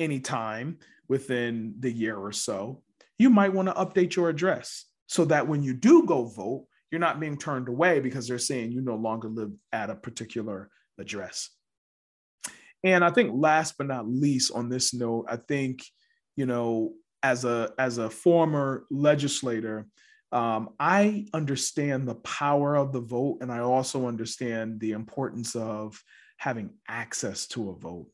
anytime 0.00 0.78
within 1.08 1.74
the 1.78 1.90
year 1.90 2.16
or 2.16 2.32
so, 2.32 2.82
you 3.18 3.30
might 3.30 3.52
want 3.52 3.68
to 3.68 3.74
update 3.74 4.16
your 4.16 4.28
address 4.28 4.86
so 5.06 5.24
that 5.26 5.46
when 5.46 5.62
you 5.62 5.74
do 5.74 6.04
go 6.04 6.24
vote, 6.24 6.66
you're 6.90 6.98
not 7.00 7.20
being 7.20 7.38
turned 7.38 7.68
away 7.68 8.00
because 8.00 8.26
they're 8.26 8.38
saying 8.38 8.72
you 8.72 8.80
no 8.80 8.96
longer 8.96 9.28
live 9.28 9.52
at 9.72 9.90
a 9.90 9.94
particular 9.94 10.70
address. 10.98 11.50
And 12.84 13.02
I 13.02 13.10
think 13.10 13.32
last 13.34 13.76
but 13.78 13.86
not 13.86 14.06
least 14.06 14.52
on 14.52 14.68
this 14.68 14.92
note, 14.92 15.26
I 15.28 15.36
think, 15.36 15.82
you 16.36 16.46
know, 16.46 16.92
as 17.22 17.46
a 17.46 17.72
as 17.78 17.96
a 17.96 18.10
former 18.10 18.84
legislator, 18.90 19.86
um, 20.30 20.70
I 20.78 21.26
understand 21.32 22.06
the 22.06 22.16
power 22.16 22.76
of 22.76 22.92
the 22.92 23.00
vote, 23.00 23.38
and 23.40 23.50
I 23.50 23.60
also 23.60 24.06
understand 24.06 24.78
the 24.80 24.92
importance 24.92 25.56
of 25.56 26.00
having 26.36 26.70
access 26.86 27.46
to 27.48 27.70
a 27.70 27.74
vote. 27.74 28.08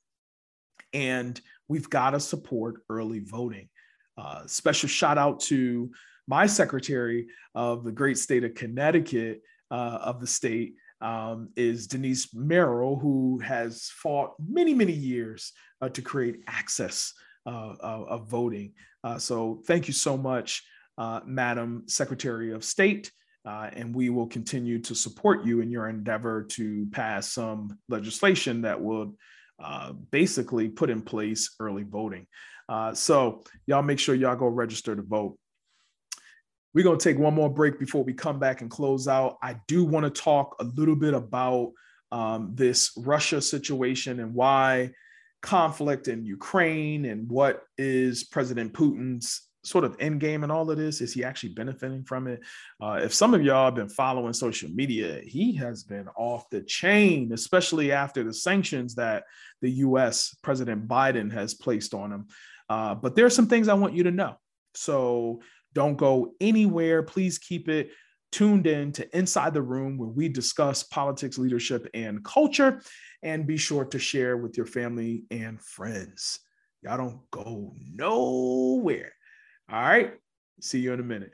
And 0.92 1.40
we've 1.66 1.90
got 1.90 2.10
to 2.10 2.20
support 2.20 2.82
early 2.88 3.20
voting. 3.20 3.68
Uh, 4.16 4.46
special 4.46 4.88
shout 4.88 5.18
out 5.18 5.40
to 5.40 5.90
my 6.28 6.46
secretary 6.46 7.26
of 7.54 7.82
the 7.82 7.92
great 7.92 8.18
state 8.18 8.44
of 8.44 8.54
Connecticut, 8.54 9.40
uh, 9.70 9.98
of 10.02 10.20
the 10.20 10.26
state, 10.26 10.74
um, 11.00 11.48
is 11.56 11.86
Denise 11.86 12.34
Merrill, 12.34 12.96
who 12.96 13.38
has 13.38 13.90
fought 13.94 14.34
many, 14.38 14.74
many 14.74 14.92
years 14.92 15.52
uh, 15.80 15.88
to 15.90 16.02
create 16.02 16.42
access 16.46 17.12
uh, 17.46 17.74
of, 17.80 18.08
of, 18.08 18.28
voting. 18.28 18.72
Uh, 19.02 19.18
so 19.18 19.62
thank 19.66 19.88
you 19.88 19.94
so 19.94 20.16
much, 20.16 20.62
uh, 20.98 21.20
Madam 21.24 21.84
Secretary 21.86 22.52
of 22.52 22.64
State. 22.64 23.10
Uh, 23.46 23.70
and 23.72 23.94
we 23.94 24.10
will 24.10 24.26
continue 24.26 24.78
to 24.78 24.94
support 24.94 25.46
you 25.46 25.62
in 25.62 25.70
your 25.70 25.88
endeavor 25.88 26.42
to 26.42 26.86
pass 26.92 27.32
some 27.32 27.78
legislation 27.88 28.60
that 28.60 28.78
would 28.78 29.10
uh, 29.64 29.92
basically 30.10 30.68
put 30.68 30.90
in 30.90 31.00
place 31.00 31.54
early 31.58 31.82
voting. 31.82 32.26
So 32.92 33.42
y'all 33.66 33.82
make 33.82 33.98
sure 33.98 34.14
y'all 34.14 34.36
go 34.36 34.46
register 34.46 34.94
to 34.94 35.02
vote. 35.02 35.38
We're 36.74 36.84
going 36.84 36.98
to 36.98 37.04
take 37.04 37.18
one 37.18 37.34
more 37.34 37.50
break 37.50 37.78
before 37.78 38.04
we 38.04 38.12
come 38.12 38.38
back 38.38 38.60
and 38.60 38.70
close 38.70 39.08
out. 39.08 39.38
I 39.42 39.56
do 39.66 39.84
want 39.84 40.04
to 40.04 40.22
talk 40.22 40.56
a 40.60 40.64
little 40.64 40.96
bit 40.96 41.14
about 41.14 41.72
um, 42.12 42.52
this 42.54 42.92
Russia 42.96 43.40
situation 43.40 44.20
and 44.20 44.34
why 44.34 44.90
conflict 45.42 46.08
in 46.08 46.24
Ukraine 46.24 47.06
and 47.06 47.28
what 47.28 47.62
is 47.78 48.24
President 48.24 48.72
Putin's 48.72 49.42
sort 49.62 49.84
of 49.84 49.96
end 50.00 50.20
game 50.20 50.42
and 50.42 50.52
all 50.52 50.70
of 50.70 50.78
this? 50.78 51.00
Is 51.00 51.12
he 51.12 51.24
actually 51.24 51.50
benefiting 51.50 52.04
from 52.04 52.26
it? 52.26 52.40
Uh, 52.80 53.00
if 53.02 53.12
some 53.12 53.34
of 53.34 53.42
y'all 53.42 53.66
have 53.66 53.74
been 53.74 53.88
following 53.88 54.32
social 54.32 54.70
media, 54.70 55.20
he 55.24 55.54
has 55.56 55.84
been 55.84 56.08
off 56.16 56.48
the 56.50 56.62
chain, 56.62 57.32
especially 57.32 57.92
after 57.92 58.24
the 58.24 58.32
sanctions 58.32 58.94
that 58.94 59.24
the 59.60 59.70
US 59.70 60.34
President 60.42 60.88
Biden 60.88 61.32
has 61.32 61.54
placed 61.54 61.94
on 61.94 62.12
him. 62.12 62.26
Uh, 62.68 62.94
but 62.94 63.16
there 63.16 63.26
are 63.26 63.30
some 63.30 63.48
things 63.48 63.68
I 63.68 63.74
want 63.74 63.94
you 63.94 64.04
to 64.04 64.10
know. 64.10 64.36
So 64.74 65.40
don't 65.72 65.96
go 65.96 66.34
anywhere. 66.40 67.02
Please 67.02 67.38
keep 67.38 67.68
it 67.68 67.90
tuned 68.32 68.66
in 68.66 68.92
to 68.92 69.16
Inside 69.16 69.54
the 69.54 69.62
Room, 69.62 69.98
where 69.98 70.08
we 70.08 70.28
discuss 70.28 70.82
politics, 70.82 71.38
leadership, 71.38 71.88
and 71.94 72.24
culture. 72.24 72.80
And 73.22 73.46
be 73.46 73.56
sure 73.56 73.84
to 73.84 73.98
share 73.98 74.36
with 74.36 74.56
your 74.56 74.66
family 74.66 75.24
and 75.30 75.60
friends. 75.60 76.40
Y'all 76.82 76.96
don't 76.96 77.30
go 77.30 77.74
nowhere. 77.94 79.12
All 79.70 79.82
right. 79.82 80.14
See 80.60 80.80
you 80.80 80.92
in 80.92 81.00
a 81.00 81.04
minute. 81.04 81.32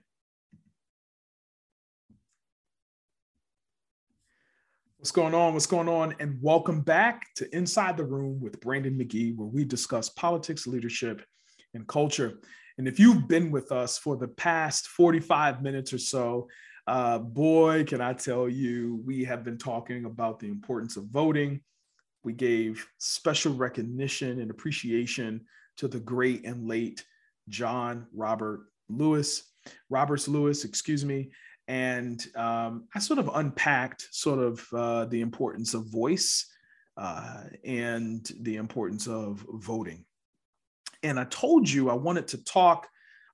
What's 4.99 5.13
going 5.13 5.35
on? 5.35 5.53
What's 5.53 5.67
going 5.67 5.89
on? 5.89 6.17
And 6.19 6.39
welcome 6.43 6.81
back 6.81 7.33
to 7.37 7.55
Inside 7.55 7.97
the 7.97 8.05
Room 8.05 8.41
with 8.41 8.61
Brandon 8.61 8.99
McGee, 8.99 9.37
where 9.37 9.47
we 9.47 9.65
discuss 9.65 10.09
politics, 10.09 10.67
leadership, 10.67 11.23
and 11.75 11.87
culture. 11.87 12.41
And 12.79 12.87
if 12.87 12.99
you've 12.99 13.27
been 13.27 13.51
with 13.51 13.73
us 13.73 13.97
for 13.97 14.17
the 14.17 14.29
past 14.29 14.89
45 14.89 15.63
minutes 15.63 15.93
or 15.93 15.99
so, 15.99 16.49
uh, 16.87 17.19
boy, 17.19 17.85
can 17.85 18.01
I 18.01 18.13
tell 18.13 18.49
you, 18.49 19.03
we 19.05 19.25
have 19.25 19.45
been 19.45 19.59
talking 19.59 20.05
about 20.05 20.39
the 20.39 20.49
importance 20.49 20.97
of 20.97 21.07
voting. 21.07 21.61
We 22.23 22.33
gave 22.33 22.87
special 22.99 23.55
recognition 23.55 24.41
and 24.41 24.51
appreciation 24.51 25.47
to 25.79 25.89
the 25.89 26.01
great 26.01 26.45
and 26.45 26.69
late 26.69 27.05
John 27.49 28.07
Robert 28.15 28.67
Lewis, 28.89 29.43
Roberts 29.91 30.29
Lewis, 30.29 30.65
excuse 30.65 31.05
me. 31.05 31.31
And 31.69 32.25
um, 32.37 32.87
I 32.95 33.01
sort 33.01 33.19
of 33.19 33.31
unpacked 33.35 34.07
sort 34.13 34.39
of 34.39 34.67
uh, 34.73 35.05
the 35.07 35.21
importance 35.21 35.75
of 35.75 35.87
voice 35.87 36.47
uh, 36.97 37.45
and 37.65 38.29
the 38.41 38.57
importance 38.57 39.09
of 39.09 39.45
voting. 39.55 40.06
And 41.03 41.19
I 41.19 41.25
told 41.25 41.69
you 41.69 41.91
I 41.91 41.95
wanted 41.95 42.29
to 42.29 42.45
talk 42.45 42.89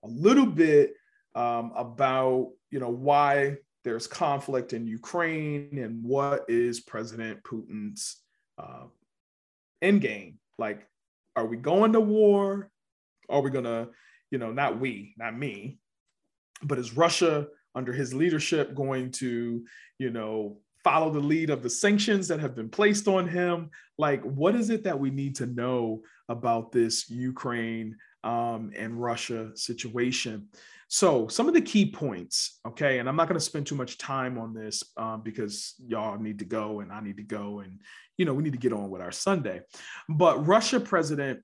a 0.04 0.08
little 0.08 0.46
bit 0.46 0.94
um, 1.34 1.72
about, 1.76 2.50
you 2.70 2.80
know, 2.80 2.90
why 2.90 3.56
there's 3.84 4.06
conflict 4.06 4.72
in 4.72 4.86
Ukraine 4.86 5.78
and 5.78 6.02
what 6.02 6.44
is 6.48 6.80
President 6.80 7.42
Putin's 7.42 8.18
uh, 8.58 8.84
end 9.80 10.00
game. 10.00 10.38
Like, 10.58 10.86
are 11.34 11.46
we 11.46 11.56
going 11.56 11.92
to 11.94 12.00
war? 12.00 12.70
Are 13.28 13.40
we 13.40 13.50
to, 13.50 13.88
you 14.30 14.38
know, 14.38 14.52
not 14.52 14.78
we, 14.78 15.14
not 15.16 15.36
me, 15.36 15.78
but 16.62 16.78
is 16.78 16.96
Russia 16.96 17.48
under 17.74 17.92
his 17.92 18.12
leadership 18.12 18.74
going 18.74 19.10
to, 19.12 19.64
you 19.98 20.10
know, 20.10 20.58
follow 20.84 21.10
the 21.10 21.20
lead 21.20 21.48
of 21.48 21.62
the 21.62 21.70
sanctions 21.70 22.28
that 22.28 22.40
have 22.40 22.54
been 22.54 22.68
placed 22.68 23.08
on 23.08 23.26
him? 23.26 23.70
Like, 23.98 24.22
what 24.22 24.54
is 24.54 24.70
it 24.70 24.84
that 24.84 24.98
we 24.98 25.10
need 25.10 25.36
to 25.36 25.46
know 25.46 26.02
about 26.32 26.72
this 26.72 27.08
Ukraine 27.08 27.96
um, 28.24 28.72
and 28.76 29.00
Russia 29.00 29.52
situation? 29.54 30.48
So, 30.88 31.26
some 31.28 31.48
of 31.48 31.54
the 31.54 31.62
key 31.62 31.90
points, 31.90 32.60
okay, 32.68 32.98
and 32.98 33.08
I'm 33.08 33.16
not 33.16 33.26
going 33.28 33.38
to 33.38 33.44
spend 33.44 33.66
too 33.66 33.74
much 33.74 33.96
time 33.96 34.36
on 34.36 34.52
this 34.52 34.82
um, 34.98 35.22
because 35.22 35.74
y'all 35.86 36.18
need 36.18 36.40
to 36.40 36.44
go 36.44 36.80
and 36.80 36.92
I 36.92 37.00
need 37.00 37.16
to 37.16 37.22
go, 37.22 37.60
and 37.60 37.80
you 38.18 38.26
know, 38.26 38.34
we 38.34 38.42
need 38.42 38.52
to 38.52 38.58
get 38.58 38.74
on 38.74 38.90
with 38.90 39.00
our 39.00 39.12
Sunday. 39.12 39.62
But 40.08 40.46
Russia 40.46 40.80
President 40.80 41.40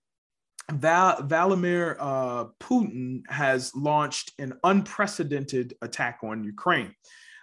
Val- 0.70 1.22
Vladimir 1.22 1.96
uh, 1.98 2.46
Putin 2.60 3.22
has 3.28 3.74
launched 3.74 4.32
an 4.38 4.52
unprecedented 4.64 5.74
attack 5.80 6.18
on 6.22 6.44
Ukraine. 6.44 6.94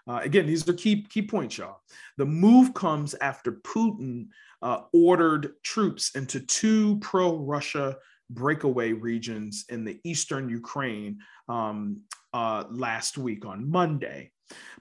Uh, 0.08 0.20
again, 0.24 0.46
these 0.46 0.68
are 0.68 0.74
key 0.74 1.04
key 1.10 1.22
points, 1.22 1.58
y'all. 1.58 1.82
The 2.18 2.26
move 2.26 2.74
comes 2.74 3.16
after 3.16 3.54
Putin 3.54 4.28
uh, 4.62 4.82
ordered 4.94 5.54
troops 5.64 6.12
into 6.16 6.40
two 6.40 7.00
pro-Russia 7.00 7.98
breakaway 8.30 8.92
regions 8.92 9.66
in 9.70 9.84
the 9.84 10.00
eastern 10.04 10.50
Ukraine 10.50 11.20
um, 11.50 12.02
uh, 12.34 12.66
last 12.70 13.18
week 13.18 13.46
on 13.46 13.70
Monday. 13.70 14.32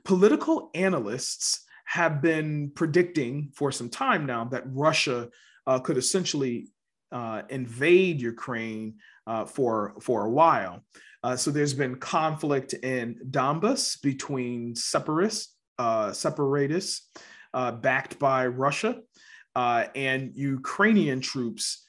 Political 0.04 0.70
analysts 0.74 1.64
have 1.86 2.20
been 2.20 2.70
predicting 2.74 3.50
for 3.54 3.70
some 3.70 3.88
time 3.88 4.26
now 4.26 4.44
that 4.44 4.64
Russia 4.66 5.28
uh, 5.66 5.78
could 5.78 5.96
essentially 5.96 6.68
uh, 7.12 7.42
invade 7.48 8.20
Ukraine 8.20 8.96
uh, 9.26 9.44
for 9.44 9.94
for 10.00 10.26
a 10.26 10.30
while. 10.30 10.84
Uh, 11.24 11.34
so 11.34 11.50
there's 11.50 11.72
been 11.72 11.96
conflict 11.96 12.74
in 12.74 13.16
Donbas 13.30 14.00
between 14.02 14.76
separatists, 14.76 15.56
uh, 15.78 16.12
separatists 16.12 17.08
uh, 17.54 17.72
backed 17.72 18.18
by 18.18 18.46
Russia, 18.46 19.00
uh, 19.56 19.86
and 19.94 20.32
Ukrainian 20.34 21.20
troops 21.20 21.86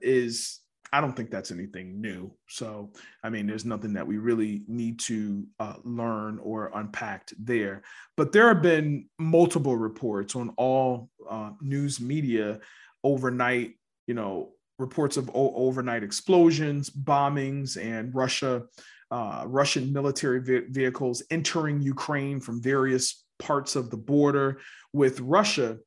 is 0.00 0.60
I 0.92 1.00
don't 1.00 1.16
think 1.16 1.32
that's 1.32 1.50
anything 1.50 2.00
new. 2.00 2.32
So, 2.48 2.92
I 3.24 3.28
mean, 3.28 3.48
there's 3.48 3.64
nothing 3.64 3.94
that 3.94 4.06
we 4.06 4.18
really 4.18 4.62
need 4.68 5.00
to 5.00 5.44
uh, 5.58 5.74
learn 5.82 6.38
or 6.40 6.70
unpack 6.72 7.32
there. 7.36 7.82
But 8.16 8.30
there 8.30 8.46
have 8.46 8.62
been 8.62 9.08
multiple 9.18 9.76
reports 9.76 10.36
on 10.36 10.50
all 10.56 11.10
uh, 11.28 11.50
news 11.60 12.00
media 12.00 12.60
overnight 13.02 13.74
you 14.06 14.14
know, 14.14 14.50
reports 14.78 15.16
of 15.16 15.30
o- 15.34 15.54
overnight 15.54 16.02
explosions, 16.02 16.90
bombings, 16.90 17.76
and 17.80 18.14
Russia, 18.14 18.62
uh, 19.10 19.44
Russian 19.46 19.92
military 19.92 20.40
ve- 20.40 20.66
vehicles 20.68 21.22
entering 21.30 21.80
Ukraine 21.80 22.40
from 22.40 22.62
various 22.62 23.24
parts 23.38 23.76
of 23.76 23.90
the 23.90 23.96
border, 23.96 24.60
with 24.92 25.20
Russia 25.20 25.78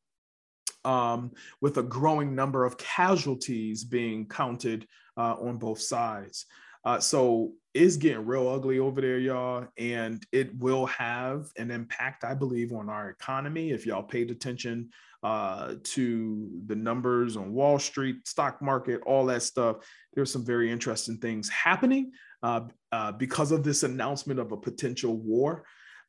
um, 0.85 1.31
with 1.61 1.77
a 1.77 1.83
growing 1.83 2.33
number 2.33 2.63
of 2.63 2.77
casualties 2.77 3.83
being 3.83 4.27
counted 4.27 4.87
uh, 5.17 5.35
on 5.35 5.57
both 5.57 5.81
sides. 5.81 6.45
Uh, 6.87 7.01
so 7.01 7.51
it's 7.73 7.97
getting 7.97 8.25
real 8.25 8.47
ugly 8.47 8.79
over 8.79 9.01
there, 9.01 9.17
y'all, 9.17 9.67
and 9.77 10.25
it 10.31 10.57
will 10.57 10.85
have 10.85 11.49
an 11.57 11.69
impact, 11.69 12.23
I 12.23 12.33
believe, 12.33 12.71
on 12.71 12.89
our 12.89 13.09
economy 13.09 13.71
if 13.71 13.85
y'all 13.85 14.03
paid 14.03 14.31
attention 14.31 14.91
uh, 15.21 15.73
to 15.83 16.49
the 16.65 16.77
numbers 16.77 17.35
on 17.35 17.51
Wall 17.51 17.77
Street, 17.77 18.25
stock 18.25 18.61
market, 18.61 19.01
all 19.05 19.25
that 19.25 19.43
stuff. 19.43 19.85
There's 20.13 20.31
some 20.31 20.45
very 20.45 20.71
interesting 20.71 21.17
things 21.17 21.49
happening 21.49 22.13
uh, 22.41 22.61
uh, 22.93 23.11
because 23.11 23.51
of 23.51 23.65
this 23.65 23.83
announcement 23.83 24.39
of 24.39 24.53
a 24.53 24.57
potential 24.57 25.17
war. 25.17 25.65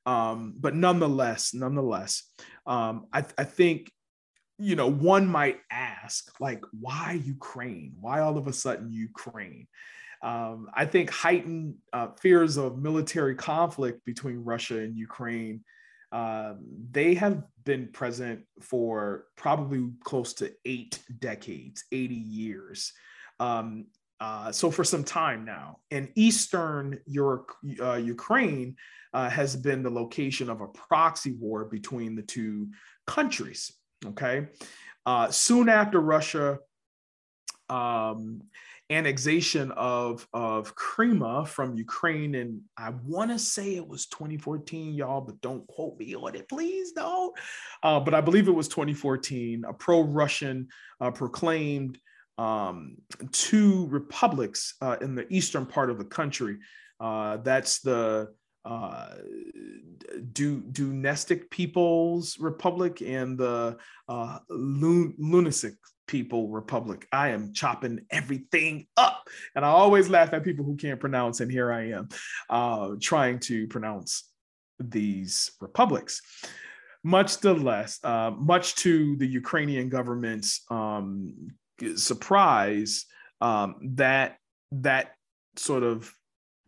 Um, 0.07 0.55
but 0.61 0.77
nonetheless, 0.77 1.55
nonetheless, 1.55 2.23
um, 2.69 3.07
I, 3.13 3.25
I 3.37 3.43
think 3.43 3.91
you 4.61 4.77
know 4.77 4.89
one 4.89 5.27
might 5.27 5.59
ask 5.73 6.33
like 6.41 6.63
why 6.81 7.21
ukraine 7.25 7.95
why 8.01 8.19
all 8.19 8.37
of 8.37 8.49
a 8.49 8.53
sudden 8.53 8.91
ukraine 8.91 9.69
um, 10.23 10.69
i 10.75 10.85
think 10.85 11.11
heightened 11.11 11.75
uh, 11.93 12.09
fears 12.21 12.57
of 12.57 12.79
military 12.79 13.35
conflict 13.35 14.05
between 14.05 14.45
russia 14.45 14.79
and 14.79 14.97
ukraine 14.97 15.63
um, 16.11 16.65
they 16.91 17.15
have 17.15 17.43
been 17.65 17.89
present 17.89 18.41
for 18.61 19.27
probably 19.37 19.91
close 20.05 20.33
to 20.35 20.53
eight 20.65 21.01
decades, 21.19 21.85
80 21.93 22.15
years. 22.15 22.93
Um, 23.41 23.87
uh, 24.21 24.51
so 24.51 24.71
for 24.71 24.85
some 24.85 25.05
time 25.05 25.45
now, 25.45 25.79
and 25.91 26.11
Eastern 26.17 26.99
Europe, 27.07 27.53
uh, 27.81 27.95
Ukraine 27.95 28.77
uh, 29.13 29.31
has 29.31 29.55
been 29.55 29.83
the 29.83 29.91
location 29.91 30.51
of 30.51 30.61
a 30.61 30.69
proxy 30.69 31.33
war 31.33 31.67
between 31.67 32.17
the 32.17 32.23
two 32.23 32.69
countries. 33.07 33.73
Okay, 34.05 34.49
uh, 35.07 35.31
soon 35.31 35.69
after 35.69 36.01
Russia 36.01 36.59
um, 37.69 38.43
annexation 38.91 39.71
of 39.73 40.27
of 40.33 40.75
Crimea 40.75 41.45
from 41.45 41.77
Ukraine, 41.77 42.35
and 42.35 42.61
I 42.77 42.91
want 43.05 43.31
to 43.31 43.39
say 43.39 43.77
it 43.77 43.87
was 43.87 44.07
2014, 44.07 44.95
y'all, 44.95 45.21
but 45.21 45.41
don't 45.41 45.67
quote 45.67 45.99
me 45.99 46.15
on 46.15 46.35
it, 46.35 46.49
please, 46.49 46.93
don't. 46.93 47.35
Uh, 47.83 48.01
but 48.01 48.15
I 48.15 48.21
believe 48.21 48.49
it 48.49 48.53
was 48.53 48.69
2014. 48.69 49.65
A 49.69 49.73
pro-Russian 49.73 50.69
uh, 51.01 51.11
proclaimed 51.11 51.99
um, 52.39 52.97
two 53.33 53.87
republics 53.89 54.75
uh, 54.81 54.97
in 55.01 55.15
the 55.15 55.27
eastern 55.33 55.67
part 55.67 55.91
of 55.91 55.99
the 55.99 56.05
country. 56.05 56.59
Uh, 57.01 57.39
that's 57.39 57.81
the 57.81 58.29
uh, 58.65 59.15
do 60.33 60.61
Donetsk 60.61 61.51
People's 61.51 62.39
Republic 62.39 63.01
and 63.03 63.39
the 63.39 63.77
uh, 64.09 64.39
Lun- 64.51 65.15
Lunatic 65.19 65.75
People 66.09 66.49
Republic. 66.49 67.07
I 67.13 67.29
am 67.29 67.53
chopping 67.53 68.01
everything 68.11 68.89
up. 68.97 69.29
And 69.55 69.65
I 69.65 69.69
always 69.69 70.09
laugh 70.09 70.33
at 70.33 70.43
people 70.43 70.65
who 70.65 70.77
can't 70.77 70.99
pronounce, 70.99 71.41
and 71.41 71.53
here 71.53 71.71
I 71.73 71.91
am 71.91 72.09
uh, 72.51 72.97
trying 73.01 73.39
to 73.41 73.69
pronounce 73.69 74.25
these 74.81 75.53
republics. 75.61 76.21
Much 77.05 77.37
to 77.39 77.53
less, 77.53 78.01
uh, 78.03 78.33
much 78.33 78.75
to 78.77 79.17
the 79.17 79.27
Ukrainian 79.27 79.89
government's 79.89 80.65
um, 80.71 81.51
surprise, 81.95 83.07
um, 83.41 83.77
that 83.95 84.39
that 84.73 85.15
sort 85.57 85.85
of 85.85 86.13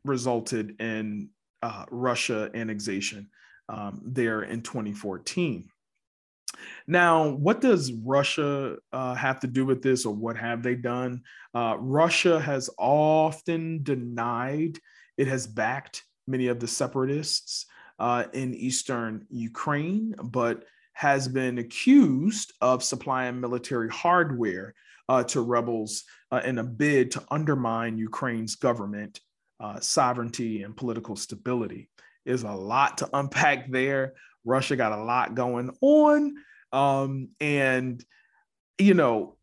resulted 0.05 0.81
in 0.81 1.31
uh, 1.63 1.85
Russia 1.91 2.51
annexation 2.55 3.29
um, 3.69 4.01
there 4.05 4.43
in 4.43 4.63
2014. 4.63 5.69
Now, 6.87 7.29
what 7.29 7.61
does 7.61 7.93
Russia 7.93 8.77
uh, 8.93 9.15
have 9.15 9.41
to 9.41 9.47
do 9.47 9.65
with 9.65 9.83
this, 9.83 10.05
or 10.05 10.15
what 10.15 10.37
have 10.37 10.63
they 10.63 10.75
done? 10.75 11.23
Uh, 11.55 11.77
Russia 11.79 12.41
has 12.41 12.71
often 12.79 13.83
denied 13.83 14.79
it 15.17 15.29
has 15.29 15.47
backed 15.47 16.05
many 16.27 16.47
of 16.47 16.61
the 16.61 16.67
separatists 16.67 17.67
uh, 17.99 18.25
in 18.33 18.55
eastern 18.55 19.27
Ukraine, 19.29 20.15
but 20.25 20.65
has 20.95 21.29
been 21.29 21.59
accused 21.59 22.53
of 22.61 22.83
supplying 22.83 23.41
military 23.41 23.89
hardware 23.89 24.75
uh, 25.09 25.25
to 25.25 25.41
rebels 25.41 26.05
uh, 26.31 26.41
in 26.45 26.59
a 26.59 26.65
bid 26.65 27.11
to 27.11 27.25
undermine 27.31 27.99
Ukraine's 27.99 28.57
government, 28.57 29.21
uh, 29.59 29.81
sovereignty, 29.81 30.63
and 30.63 30.77
political 30.77 31.17
stability. 31.17 31.89
There's 32.25 32.45
a 32.45 32.53
lot 32.53 32.99
to 32.99 33.11
unpack 33.13 33.71
there. 33.71 34.15
Russia 34.45 34.77
got 34.77 34.93
a 34.93 35.03
lot 35.03 35.35
going 35.35 35.71
on. 35.81 36.35
Um, 36.73 37.31
and, 37.41 38.05
you 38.79 38.95
know, 38.95 39.37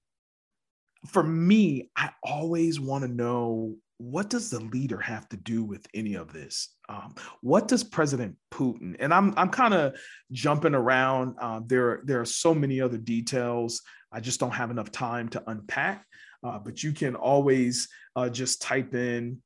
for 1.07 1.23
me, 1.23 1.89
I 1.95 2.11
always 2.23 2.79
want 2.79 3.03
to 3.03 3.07
know 3.07 3.75
what 3.99 4.29
does 4.29 4.49
the 4.49 4.59
leader 4.59 4.99
have 4.99 5.27
to 5.29 5.37
do 5.37 5.63
with 5.63 5.85
any 5.93 6.15
of 6.15 6.31
this? 6.31 6.75
Um, 6.87 7.15
what 7.41 7.67
does 7.67 7.83
President 7.83 8.35
Putin? 8.51 8.95
And 8.99 9.13
I'm 9.13 9.33
I'm 9.37 9.49
kind 9.49 9.73
of 9.73 9.95
jumping 10.31 10.75
around. 10.75 11.35
Uh, 11.41 11.61
there 11.65 12.01
there 12.05 12.21
are 12.21 12.25
so 12.25 12.53
many 12.53 12.79
other 12.79 12.97
details. 12.97 13.81
I 14.11 14.19
just 14.19 14.39
don't 14.39 14.51
have 14.51 14.71
enough 14.71 14.91
time 14.91 15.29
to 15.29 15.43
unpack. 15.47 16.05
Uh, 16.43 16.59
but 16.59 16.83
you 16.83 16.91
can 16.91 17.15
always 17.15 17.89
uh, 18.15 18.29
just 18.29 18.61
type 18.61 18.93
in 18.93 19.41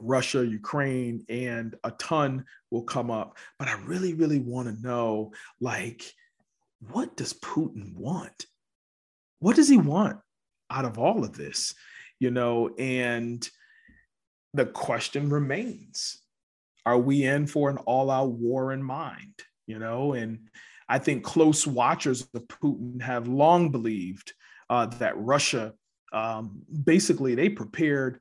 Russia, 0.00 0.44
Ukraine, 0.44 1.24
and 1.28 1.74
a 1.84 1.90
ton 1.92 2.44
will 2.70 2.82
come 2.82 3.10
up. 3.10 3.36
But 3.58 3.68
I 3.68 3.74
really, 3.84 4.14
really 4.14 4.40
want 4.40 4.68
to 4.68 4.82
know 4.82 5.32
like, 5.60 6.12
what 6.90 7.16
does 7.16 7.32
Putin 7.34 7.94
want? 7.94 8.46
What 9.38 9.56
does 9.56 9.68
he 9.68 9.78
want 9.78 10.18
out 10.70 10.84
of 10.84 10.98
all 10.98 11.24
of 11.24 11.36
this? 11.36 11.74
You 12.20 12.30
know, 12.30 12.70
and 12.78 13.48
the 14.54 14.66
question 14.66 15.28
remains 15.30 16.20
are 16.86 16.98
we 16.98 17.24
in 17.24 17.46
for 17.46 17.70
an 17.70 17.78
all 17.78 18.10
out 18.10 18.30
war 18.30 18.72
in 18.72 18.82
mind? 18.82 19.34
You 19.66 19.78
know, 19.78 20.12
and 20.12 20.50
I 20.88 20.98
think 20.98 21.24
close 21.24 21.66
watchers 21.66 22.28
of 22.34 22.46
Putin 22.48 23.00
have 23.00 23.26
long 23.26 23.70
believed 23.70 24.34
uh, 24.68 24.86
that 24.86 25.16
Russia 25.16 25.72
um, 26.12 26.62
basically 26.84 27.34
they 27.34 27.48
prepared 27.48 28.20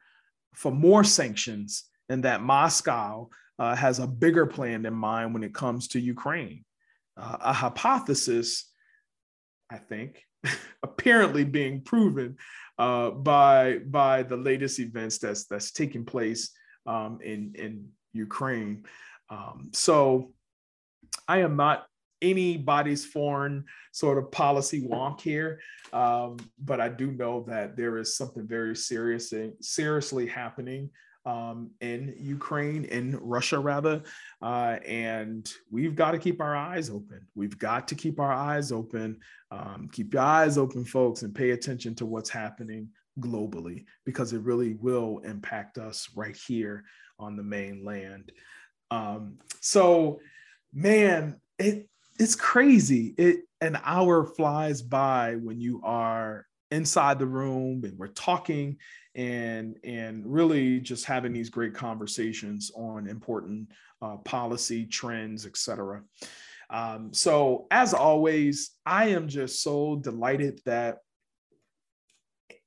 for 0.54 0.72
more 0.72 1.04
sanctions 1.04 1.86
and 2.10 2.24
that 2.24 2.42
Moscow 2.42 3.30
uh, 3.60 3.76
has 3.76 4.00
a 4.00 4.08
bigger 4.08 4.46
plan 4.46 4.86
in 4.86 4.94
mind 4.94 5.34
when 5.34 5.44
it 5.44 5.54
comes 5.54 5.88
to 5.90 6.00
Ukraine. 6.00 6.66
Uh, 7.16 7.38
a 7.42 7.54
hypothesis, 7.54 8.72
I 9.70 9.78
think, 9.78 10.24
apparently 10.84 11.44
being 11.44 11.82
proven 11.82 12.38
uh, 12.78 13.12
by 13.12 13.80
by 13.86 14.24
the 14.24 14.38
latest 14.38 14.80
events 14.80 15.20
that's 15.20 15.46
that's 15.46 15.72
taking 15.72 16.06
place 16.06 16.52
um, 16.88 17.20
in 17.24 17.54
in 17.56 17.90
Ukraine. 18.14 18.86
Um, 19.30 19.70
so 19.74 20.34
I 21.28 21.40
am 21.40 21.56
not 21.56 21.86
anybody's 22.24 23.06
foreign 23.06 23.66
sort 23.92 24.18
of 24.18 24.32
policy 24.32 24.82
wonk 24.82 25.22
here, 25.22 25.60
um, 25.92 26.38
but 26.58 26.82
I 26.82 26.90
do 26.90 27.12
know 27.12 27.46
that 27.48 27.78
there 27.78 27.98
is 27.98 28.18
something 28.18 28.48
very 28.48 28.76
serious 28.76 29.32
seriously 29.62 30.26
happening 30.26 30.90
um, 31.26 31.72
in 31.80 32.16
Ukraine, 32.20 32.86
in 32.86 33.18
Russia 33.22 33.60
rather, 33.60 34.04
uh, 34.42 34.78
and 34.86 35.50
we've 35.72 35.96
got 35.96 36.12
to 36.12 36.18
keep 36.18 36.42
our 36.42 36.56
eyes 36.56 36.90
open. 36.90 37.28
We've 37.36 37.58
got 37.58 37.88
to 37.90 37.96
keep 37.96 38.20
our 38.20 38.34
eyes 38.34 38.72
open. 38.72 39.20
Um, 39.52 39.90
keep 39.92 40.14
your 40.14 40.24
eyes 40.24 40.58
open, 40.58 40.84
folks, 40.84 41.22
and 41.22 41.34
pay 41.34 41.52
attention 41.52 41.96
to 41.96 42.06
what's 42.06 42.30
happening 42.30 42.90
globally 43.20 43.86
because 44.06 44.34
it 44.34 44.42
really 44.42 44.74
will 44.74 45.20
impact 45.20 45.78
us 45.78 46.10
right 46.16 46.36
here 46.36 46.84
on 47.20 47.38
the 47.38 47.44
mainland. 47.44 48.32
Um, 48.92 49.38
so, 49.62 50.20
man, 50.74 51.40
it 51.58 51.88
it's 52.20 52.36
crazy. 52.36 53.14
It 53.18 53.42
an 53.62 53.80
hour 53.84 54.26
flies 54.26 54.82
by 54.82 55.36
when 55.36 55.60
you 55.60 55.82
are 55.84 56.46
inside 56.72 57.20
the 57.20 57.26
room 57.26 57.84
and 57.86 57.98
we're 57.98 58.08
talking 58.08 58.78
and 59.16 59.78
and 59.84 60.26
really 60.26 60.80
just 60.80 61.06
having 61.06 61.32
these 61.32 61.50
great 61.50 61.74
conversations 61.74 62.72
on 62.76 63.08
important 63.08 63.70
uh, 64.02 64.18
policy 64.18 64.86
trends, 64.86 65.46
etc. 65.46 66.02
Um, 66.70 67.14
so 67.14 67.68
as 67.72 67.94
always, 67.94 68.72
I 68.86 69.10
am 69.10 69.28
just 69.28 69.62
so 69.62 69.98
delighted 69.98 70.60
that, 70.66 70.98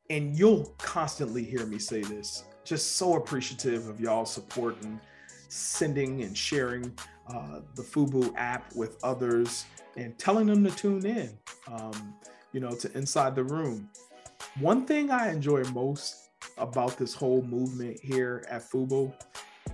and 0.08 0.36
you'll 0.38 0.74
constantly 0.78 1.42
hear 1.42 1.66
me 1.66 1.78
say 1.78 2.02
this, 2.02 2.44
just 2.64 2.96
so 2.96 3.16
appreciative 3.16 3.88
of 3.88 4.00
y'all 4.00 4.24
supporting, 4.24 5.00
sending 5.48 6.22
and 6.22 6.36
sharing 6.36 6.96
uh, 7.28 7.60
the 7.74 7.82
Fubu 7.82 8.32
app 8.36 8.74
with 8.74 9.02
others 9.02 9.64
and 9.96 10.18
telling 10.18 10.46
them 10.46 10.64
to 10.64 10.70
tune 10.70 11.06
in, 11.06 11.36
um, 11.70 12.14
you 12.52 12.60
know, 12.60 12.70
to 12.70 12.96
Inside 12.96 13.34
the 13.34 13.44
Room. 13.44 13.88
One 14.60 14.86
thing 14.86 15.10
I 15.10 15.30
enjoy 15.30 15.64
most 15.64 16.30
about 16.58 16.96
this 16.96 17.14
whole 17.14 17.42
movement 17.42 17.98
here 18.00 18.44
at 18.50 18.62
FUBU 18.62 19.12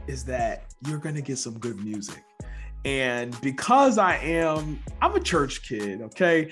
is 0.06 0.24
that 0.24 0.74
you're 0.86 0.98
going 0.98 1.14
to 1.14 1.22
get 1.22 1.38
some 1.38 1.58
good 1.58 1.82
music. 1.84 2.22
And 2.84 3.40
because 3.40 3.98
I 3.98 4.16
am, 4.16 4.80
I'm 5.00 5.14
a 5.14 5.20
church 5.20 5.62
kid, 5.68 6.02
okay? 6.02 6.50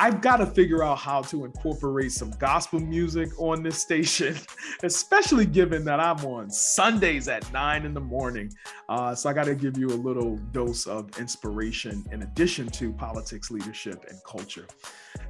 I've 0.00 0.20
got 0.20 0.36
to 0.36 0.46
figure 0.46 0.84
out 0.84 0.98
how 0.98 1.22
to 1.22 1.44
incorporate 1.44 2.12
some 2.12 2.30
gospel 2.38 2.78
music 2.78 3.30
on 3.36 3.64
this 3.64 3.80
station, 3.80 4.36
especially 4.84 5.44
given 5.44 5.84
that 5.86 5.98
I'm 5.98 6.24
on 6.24 6.50
Sundays 6.50 7.26
at 7.26 7.52
nine 7.52 7.84
in 7.84 7.94
the 7.94 8.00
morning. 8.00 8.52
Uh, 8.88 9.16
so 9.16 9.28
I 9.28 9.32
got 9.32 9.46
to 9.46 9.56
give 9.56 9.76
you 9.76 9.88
a 9.88 9.98
little 9.98 10.36
dose 10.52 10.86
of 10.86 11.18
inspiration 11.18 12.04
in 12.12 12.22
addition 12.22 12.68
to 12.68 12.92
politics, 12.92 13.50
leadership, 13.50 14.06
and 14.08 14.20
culture. 14.24 14.68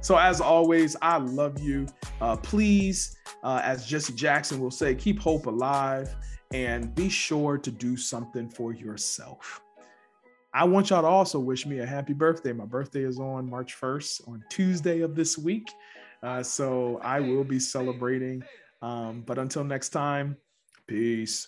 So, 0.01 0.17
as 0.17 0.39
always, 0.39 0.95
I 1.01 1.17
love 1.17 1.59
you. 1.59 1.87
Uh, 2.21 2.37
please, 2.37 3.17
uh, 3.43 3.61
as 3.63 3.87
Jesse 3.87 4.13
Jackson 4.13 4.59
will 4.59 4.69
say, 4.69 4.93
keep 4.93 5.19
hope 5.19 5.47
alive 5.47 6.15
and 6.53 6.93
be 6.93 7.09
sure 7.09 7.57
to 7.57 7.71
do 7.71 7.97
something 7.97 8.47
for 8.47 8.71
yourself. 8.71 9.63
I 10.59 10.65
want 10.65 10.89
y'all 10.89 11.01
to 11.01 11.07
also 11.07 11.39
wish 11.39 11.65
me 11.65 11.79
a 11.79 11.85
happy 11.85 12.11
birthday. 12.11 12.51
My 12.51 12.65
birthday 12.65 13.03
is 13.03 13.17
on 13.17 13.49
March 13.49 13.79
1st, 13.79 14.27
on 14.27 14.43
Tuesday 14.49 14.99
of 14.99 15.15
this 15.15 15.37
week. 15.37 15.71
Uh, 16.21 16.43
so 16.43 16.99
I 17.01 17.21
will 17.21 17.45
be 17.45 17.61
celebrating. 17.61 18.43
Um, 18.81 19.23
but 19.25 19.37
until 19.37 19.63
next 19.63 19.91
time, 19.91 20.35
peace. 20.85 21.47